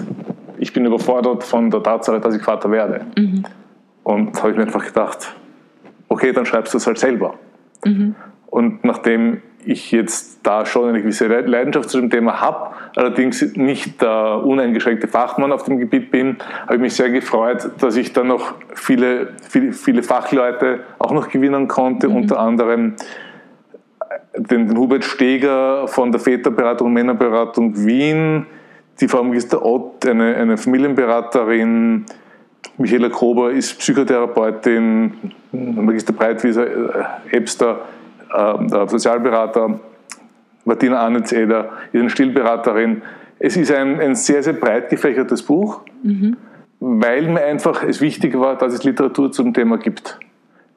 ich 0.61 0.73
bin 0.73 0.85
überfordert 0.85 1.43
von 1.43 1.71
der 1.71 1.81
Tatsache, 1.81 2.19
dass 2.19 2.35
ich 2.35 2.43
Vater 2.43 2.69
werde. 2.69 3.07
Mhm. 3.17 3.43
Und 4.03 4.37
habe 4.39 4.51
ich 4.51 4.57
mir 4.57 4.63
einfach 4.63 4.85
gedacht, 4.85 5.35
okay, 6.07 6.31
dann 6.31 6.45
schreibst 6.45 6.73
du 6.73 6.77
es 6.77 6.85
halt 6.85 6.99
selber. 6.99 7.33
Mhm. 7.83 8.15
Und 8.45 8.85
nachdem 8.85 9.41
ich 9.65 9.91
jetzt 9.91 10.39
da 10.43 10.65
schon 10.65 10.89
eine 10.89 11.01
gewisse 11.01 11.27
Leidenschaft 11.27 11.89
zu 11.89 11.99
dem 11.99 12.11
Thema 12.11 12.41
habe, 12.41 12.75
allerdings 12.95 13.55
nicht 13.55 14.01
der 14.03 14.43
uneingeschränkte 14.43 15.07
Fachmann 15.07 15.51
auf 15.51 15.63
dem 15.63 15.79
Gebiet 15.79 16.11
bin, 16.11 16.37
habe 16.63 16.75
ich 16.75 16.81
mich 16.81 16.93
sehr 16.93 17.09
gefreut, 17.09 17.71
dass 17.79 17.95
ich 17.95 18.13
dann 18.13 18.27
noch 18.27 18.53
viele, 18.75 19.29
viele, 19.49 19.73
viele 19.73 20.03
Fachleute 20.03 20.81
auch 20.99 21.11
noch 21.11 21.29
gewinnen 21.29 21.67
konnte, 21.67 22.07
mhm. 22.07 22.17
unter 22.17 22.39
anderem 22.39 22.95
den, 24.37 24.67
den, 24.67 24.77
Hubert 24.77 25.05
Steger 25.05 25.87
von 25.87 26.11
der 26.11 26.21
Väterberatung 26.21 26.87
und 26.87 26.93
Männerberatung 26.93 27.83
Wien, 27.85 28.45
die 28.99 29.07
Frau 29.07 29.23
Magister 29.23 29.63
Ott, 29.65 30.05
eine, 30.05 30.35
eine 30.35 30.57
Familienberaterin, 30.57 32.05
Michaela 32.77 33.09
Krober 33.09 33.51
ist 33.51 33.79
Psychotherapeutin, 33.79 35.13
Magister 35.51 36.13
Breitwieser, 36.13 36.67
äh, 36.67 37.37
Ebster, 37.37 37.81
äh, 38.33 38.87
Sozialberater, 38.87 39.79
Martina 40.65 40.99
Arnitz-Eder 40.99 41.69
ist 41.91 41.99
eine 41.99 42.09
Stillberaterin. 42.09 43.01
Es 43.39 43.57
ist 43.57 43.71
ein, 43.71 43.99
ein 43.99 44.15
sehr, 44.15 44.43
sehr 44.43 44.53
breit 44.53 44.89
gefächertes 44.89 45.43
Buch, 45.43 45.81
mhm. 46.03 46.37
weil 46.79 47.27
mir 47.27 47.43
einfach 47.43 47.83
es 47.83 48.01
wichtig 48.01 48.37
war, 48.39 48.57
dass 48.57 48.73
es 48.73 48.83
Literatur 48.83 49.31
zum 49.31 49.53
Thema 49.53 49.77
gibt. 49.77 50.19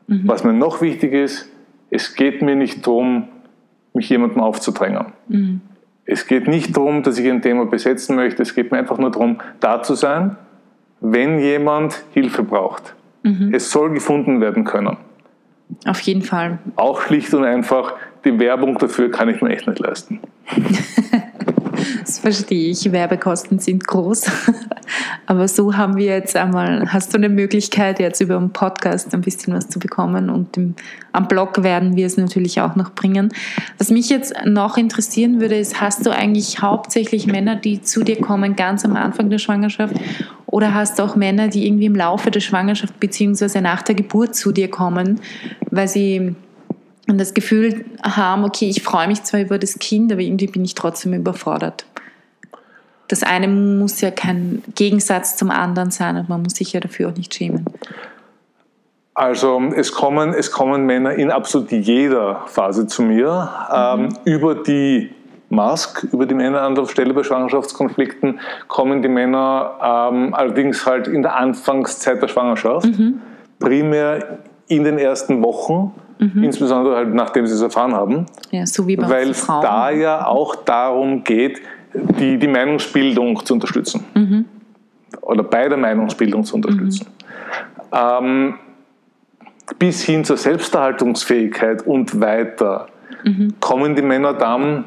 Mhm. 0.07 0.23
Was 0.25 0.45
mir 0.45 0.55
noch 0.55 0.81
wichtig 0.81 1.13
ist, 1.13 1.51
es 1.91 2.15
geht 2.15 2.43
mir 2.43 2.57
nicht 2.57 2.87
darum, 2.87 3.29
mich 3.93 4.09
jemandem 4.09 4.41
aufzudrängen. 4.41 5.07
Mhm. 5.29 5.61
Es 6.07 6.27
geht 6.27 6.49
nicht 6.49 6.77
darum, 6.77 7.03
dass 7.03 7.19
ich 7.19 7.31
ein 7.31 7.41
Thema 7.41 7.67
besetzen 7.67 8.17
möchte, 8.17 8.43
es 8.43 8.55
geht 8.55 8.71
mir 8.71 8.79
einfach 8.79 8.99
nur 8.99 9.11
darum, 9.11 9.39
da 9.61 9.83
zu 9.83 9.95
sein, 9.95 10.37
wenn 11.01 11.39
jemand 11.39 12.05
Hilfe 12.13 12.43
braucht. 12.43 12.95
Mhm. 13.23 13.53
Es 13.55 13.71
soll 13.71 13.91
gefunden 13.93 14.41
werden 14.41 14.65
können. 14.65 14.97
Auf 15.87 16.01
jeden 16.01 16.23
Fall. 16.23 16.59
Auch 16.77 17.01
schlicht 17.01 17.33
und 17.33 17.45
einfach, 17.45 17.95
die 18.25 18.39
Werbung 18.39 18.79
dafür 18.79 19.11
kann 19.11 19.29
ich 19.29 19.41
mir 19.41 19.51
echt 19.51 19.67
nicht 19.67 19.79
leisten. 19.79 20.21
das 22.01 22.19
verstehe 22.19 22.71
ich. 22.71 22.91
Werbekosten 22.91 23.59
sind 23.59 23.87
groß. 23.87 24.27
Aber 25.27 25.49
so 25.49 25.77
haben 25.77 25.97
wir 25.97 26.07
jetzt 26.07 26.37
einmal, 26.37 26.93
hast 26.93 27.13
du 27.13 27.17
eine 27.17 27.29
Möglichkeit, 27.29 27.99
jetzt 27.99 28.21
über 28.21 28.37
einen 28.37 28.51
Podcast 28.51 29.15
ein 29.15 29.23
bisschen 29.23 29.55
was 29.55 29.69
zu 29.69 29.79
bekommen 29.79 30.31
und 30.31 30.57
im, 30.57 30.75
am 31.13 31.29
Blog 31.29 31.63
werden 31.63 31.97
wir 31.97 32.07
es 32.07 32.17
natürlich 32.17 32.61
auch 32.61 32.77
noch 32.77 32.93
bringen. 32.93 33.33
Was 33.79 33.91
mich 33.91 34.11
jetzt 34.11 34.35
noch 34.45 34.77
interessieren 34.77 35.41
würde, 35.41 35.57
ist, 35.57 35.81
hast 35.81 36.05
du 36.05 36.11
eigentlich 36.11 36.61
hauptsächlich 36.61 37.27
Männer, 37.27 37.57
die 37.57 37.83
zu 37.83 38.05
dir 38.05 38.21
kommen, 38.21 38.57
ganz 38.57 38.85
am 38.85 38.97
Anfang 38.97 39.31
der 39.31 39.39
Schwangerschaft? 39.39 39.95
Oder 40.47 40.75
hast 40.75 40.99
du 40.99 41.03
auch 41.03 41.17
Männer, 41.17 41.49
die 41.49 41.67
irgendwie 41.67 41.87
im 41.87 41.97
Laufe 41.97 42.31
der 42.31 42.41
Schwangerschaft 42.41 43.01
bzw. 43.01 43.61
nach 43.61 43.83
der 43.83 43.95
Geburt 43.95 44.37
zu 44.37 44.53
dir 44.53 44.69
kommen, 44.71 45.21
weil 45.71 45.89
sie 45.89 46.37
das 47.07 47.35
Gefühl 47.35 47.85
haben, 48.03 48.45
okay, 48.45 48.69
ich 48.69 48.83
freue 48.83 49.09
mich 49.09 49.23
zwar 49.25 49.41
über 49.41 49.59
das 49.59 49.79
Kind, 49.79 50.13
aber 50.13 50.23
irgendwie 50.23 50.47
bin 50.47 50.65
ich 50.65 50.75
trotzdem 50.75 51.13
überfordert 51.15 51.85
das 53.09 53.23
eine 53.23 53.49
muss 53.49 54.01
ja 54.01 54.11
kein 54.11 54.63
Gegensatz 54.75 55.37
zum 55.37 55.51
anderen 55.51 55.91
sein 55.91 56.17
und 56.17 56.29
man 56.29 56.43
muss 56.43 56.55
sich 56.55 56.73
ja 56.73 56.81
dafür 56.81 57.11
auch 57.11 57.17
nicht 57.17 57.35
schämen. 57.35 57.65
Also 59.15 59.63
es 59.77 59.93
kommen, 59.93 60.35
es 60.35 60.51
kommen 60.51 60.87
Männer 60.87 61.13
in 61.13 61.31
absolut 61.31 61.71
jeder 61.71 62.43
Phase 62.47 62.87
zu 62.87 63.03
mir. 63.03 63.49
Ähm, 63.73 64.01
mhm. 64.01 64.05
Ähm, 64.05 64.19
über 64.25 64.55
die 64.57 65.11
Mask, 65.51 66.03
über 66.11 66.27
die 66.27 66.35
Männeranlaufstelle 66.35 67.15
bei 67.15 67.23
Schwangerschaftskonflikten 67.23 68.41
kommen 68.67 69.03
die 69.03 69.09
Männer 69.09 70.11
ähm, 70.13 70.35
allerdings 70.35 70.85
halt 70.85 71.07
in 71.07 71.23
der 71.23 71.37
Anfangszeit 71.37 72.21
der 72.21 72.29
Schwangerschaft, 72.29 72.87
mhm. 72.87 73.21
primär 73.61 74.39
in 74.67 74.83
den 74.83 74.99
ersten 74.99 75.45
Wochen, 75.45 75.93
mhm. 76.19 76.45
insbesondere 76.45 76.97
halt 76.97 77.15
nachdem 77.15 77.47
sie 77.47 77.55
es 77.55 77.63
erfahren 77.63 77.95
haben. 77.95 78.27
Ja, 78.51 78.67
so 78.67 78.87
wie 78.87 78.97
bei 78.97 79.09
Weil 79.09 79.31
es 79.31 79.47
da 79.47 79.91
ja 79.91 80.27
auch 80.27 80.57
darum 80.57 81.25
geht, 81.25 81.61
die, 81.95 82.39
die 82.39 82.49
Meinungsbildung 82.49 83.45
zu 83.45 83.55
unterstützen. 83.55 84.05
Mhm. 84.15 84.45
Oder 85.21 85.43
bei 85.45 85.69
der 85.69 85.79
Meinungsbildung 85.79 86.45
zu 86.45 86.57
unterstützen. 86.57 87.07
Mhm. 87.07 87.99
Ähm, 87.99 88.55
bis 89.79 90.03
hin 90.03 90.25
zur 90.25 90.37
Selbsterhaltungsfähigkeit 90.37 91.87
und 91.87 92.21
weiter 92.21 92.89
mhm. 93.25 93.55
kommen 93.61 93.95
die 93.95 94.03
Männer 94.03 94.35
dann, 94.35 94.85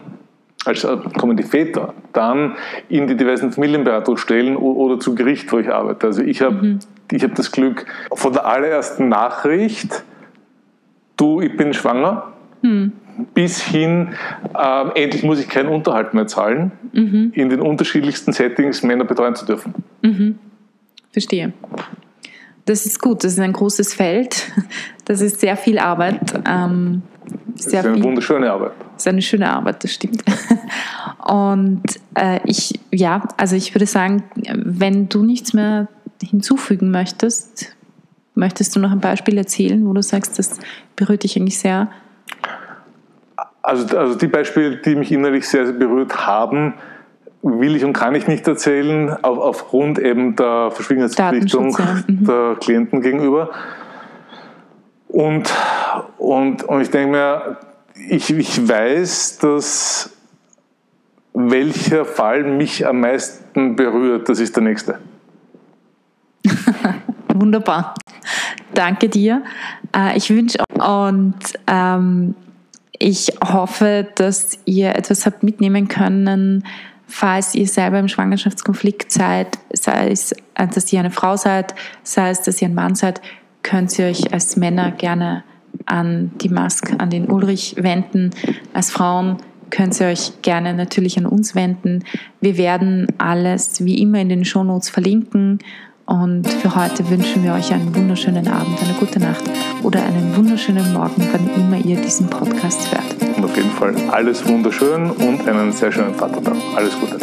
also 0.66 0.98
kommen 1.18 1.38
die 1.38 1.44
Väter 1.44 1.94
dann 2.14 2.56
in 2.90 3.08
die 3.08 3.16
diversen 3.16 3.52
Familienberatungsstellen 3.52 4.58
oder 4.58 5.00
zu 5.00 5.16
Gericht, 5.16 5.52
wo 5.52 5.60
ich 5.60 5.72
arbeite. 5.72 6.08
Also 6.08 6.22
ich 6.22 6.42
habe 6.42 6.56
mhm. 6.56 6.80
hab 7.14 7.36
das 7.36 7.52
Glück, 7.52 7.86
von 8.14 8.34
der 8.34 8.46
allerersten 8.46 9.10
Nachricht, 9.10 10.04
du, 11.18 11.42
ich 11.42 11.58
bin 11.58 11.74
schwanger, 11.74 12.34
mhm 12.62 12.94
bis 13.34 13.62
hin, 13.62 14.10
äh, 14.56 15.04
endlich 15.04 15.24
muss 15.24 15.40
ich 15.40 15.50
keinen 15.50 15.70
Unterhalt 15.70 16.14
mehr 16.14 16.28
zahlen, 16.28 16.72
mhm. 16.94 17.32
in 17.34 17.50
den 17.50 17.62
unterschiedlichsten 17.62 18.34
Settings 18.34 18.84
Männer 18.84 19.06
betreuen 19.06 19.36
zu 19.36 19.46
dürfen. 19.46 19.74
Mhm. 20.02 20.38
Verstehe. 21.12 21.54
Das 22.66 22.86
ist 22.86 23.02
gut, 23.02 23.24
das 23.24 23.34
ist 23.34 23.40
ein 23.40 23.54
großes 23.54 23.94
Feld, 23.94 24.52
das 25.06 25.22
ist 25.22 25.40
sehr 25.40 25.58
viel 25.58 25.80
Arbeit. 25.80 26.34
Ähm, 26.48 27.02
sehr 27.56 27.56
das 27.56 27.66
ist 27.66 27.86
eine 27.86 27.94
viel, 27.96 28.04
wunderschöne 28.04 28.52
Arbeit. 28.52 28.74
Das 28.94 29.04
ist 29.04 29.08
eine 29.08 29.22
schöne 29.22 29.50
Arbeit, 29.50 29.84
das 29.84 29.94
stimmt. 29.94 30.24
Und 31.28 31.84
äh, 32.16 32.40
ich, 32.46 32.80
ja, 32.92 33.28
also 33.38 33.56
ich 33.56 33.74
würde 33.74 33.86
sagen, 33.86 34.24
wenn 34.54 35.10
du 35.10 35.24
nichts 35.24 35.54
mehr 35.54 35.88
hinzufügen 36.22 36.92
möchtest, 36.92 37.77
möchtest 38.38 38.76
du 38.76 38.80
noch 38.80 38.92
ein 38.92 39.00
Beispiel 39.00 39.38
erzählen, 39.38 39.86
wo 39.86 39.94
du 39.94 40.02
sagst, 40.02 40.40
das 40.40 40.60
berührt 40.96 41.24
dich 41.24 41.36
eigentlich 41.36 41.60
sehr? 41.60 41.90
Also, 43.62 43.98
also 43.98 44.16
die 44.16 44.28
Beispiele, 44.28 44.78
die 44.78 44.96
mich 44.96 45.12
innerlich 45.12 45.48
sehr, 45.48 45.66
sehr 45.66 45.76
berührt 45.76 46.26
haben, 46.26 46.76
will 47.42 47.76
ich 47.76 47.84
und 47.84 47.94
kann 47.94 48.16
ich 48.16 48.28
nicht 48.28 48.48
erzählen, 48.48 49.10
auf, 49.10 49.38
aufgrund 49.38 50.00
eben 50.00 50.36
der 50.36 50.72
Verschwiegenheitsverpflichtung 50.72 51.78
ja. 51.78 52.04
mhm. 52.08 52.26
der 52.26 52.56
Klienten 52.60 53.02
gegenüber. 53.02 53.50
Und, 55.08 55.54
und, 56.18 56.64
und 56.64 56.82
ich 56.82 56.90
denke 56.90 57.12
mir, 57.12 57.58
ich, 58.10 58.30
ich 58.30 58.68
weiß, 58.68 59.40
dass 59.40 60.12
welcher 61.34 62.06
Fall 62.06 62.44
mich 62.44 62.86
am 62.86 63.02
meisten 63.02 63.76
berührt, 63.76 64.30
das 64.30 64.40
ist 64.40 64.56
der 64.56 64.64
nächste. 64.64 65.00
Wunderbar. 67.40 67.96
Danke 68.74 69.10
dir. 69.10 69.44
Äh, 69.96 70.18
ich 70.18 70.30
wünsche 70.30 70.60
und 70.74 71.36
ähm, 71.68 72.36
ich 73.00 73.32
hoffe, 73.44 74.08
dass 74.16 74.60
ihr 74.66 74.96
etwas 74.96 75.26
habt 75.26 75.44
mitnehmen 75.44 75.88
können, 75.88 76.64
falls 77.08 77.56
ihr 77.56 77.68
selber 77.68 78.00
im 78.00 78.08
Schwangerschaftskonflikt 78.08 79.12
seid, 79.12 79.58
sei 79.72 80.10
es, 80.10 80.32
äh, 80.56 80.68
dass 80.68 80.92
ihr 80.92 81.00
eine 81.00 81.12
Frau 81.12 81.38
seid, 81.38 81.74
sei 82.04 82.30
es, 82.30 82.42
dass 82.42 82.62
ihr 82.62 82.68
ein 82.68 82.76
Mann 82.76 82.96
seid, 82.96 83.22
könnt 83.64 83.98
ihr 83.98 84.08
euch 84.08 84.34
als 84.34 84.56
Männer 84.58 84.92
gerne 84.92 85.44
an 85.86 86.32
die 86.42 86.50
Mask, 86.50 86.94
an 86.98 87.10
den 87.10 87.28
Ulrich 87.28 87.76
wenden. 87.78 88.32
Als 88.74 88.92
Frauen 88.92 89.38
könnt 89.70 90.00
ihr 90.00 90.08
euch 90.08 90.42
gerne 90.42 90.74
natürlich 90.74 91.18
an 91.18 91.26
uns 91.26 91.56
wenden. 91.56 92.04
Wir 92.42 92.58
werden 92.58 93.08
alles 93.18 93.84
wie 93.84 94.02
immer 94.02 94.20
in 94.20 94.30
den 94.30 94.46
Shownotes 94.46 94.90
verlinken 94.90 95.60
und 96.08 96.48
für 96.48 96.74
heute 96.74 97.08
wünschen 97.10 97.44
wir 97.44 97.54
euch 97.54 97.72
einen 97.74 97.94
wunderschönen 97.94 98.48
Abend, 98.48 98.82
eine 98.82 98.94
gute 98.94 99.20
Nacht 99.20 99.44
oder 99.84 100.02
einen 100.04 100.36
wunderschönen 100.36 100.94
Morgen, 100.94 101.28
wann 101.32 101.50
immer 101.56 101.78
ihr 101.86 101.98
diesen 101.98 102.28
Podcast 102.28 102.92
hört. 102.92 103.38
Und 103.38 103.44
auf 103.44 103.56
jeden 103.56 103.72
Fall 103.72 103.94
alles 104.12 104.48
wunderschön 104.48 105.12
und 105.12 105.48
einen 105.48 105.72
sehr 105.74 105.92
schönen 105.92 106.16
Vatertag. 106.16 106.56
Alles 106.76 106.98
Gute. 107.00 107.18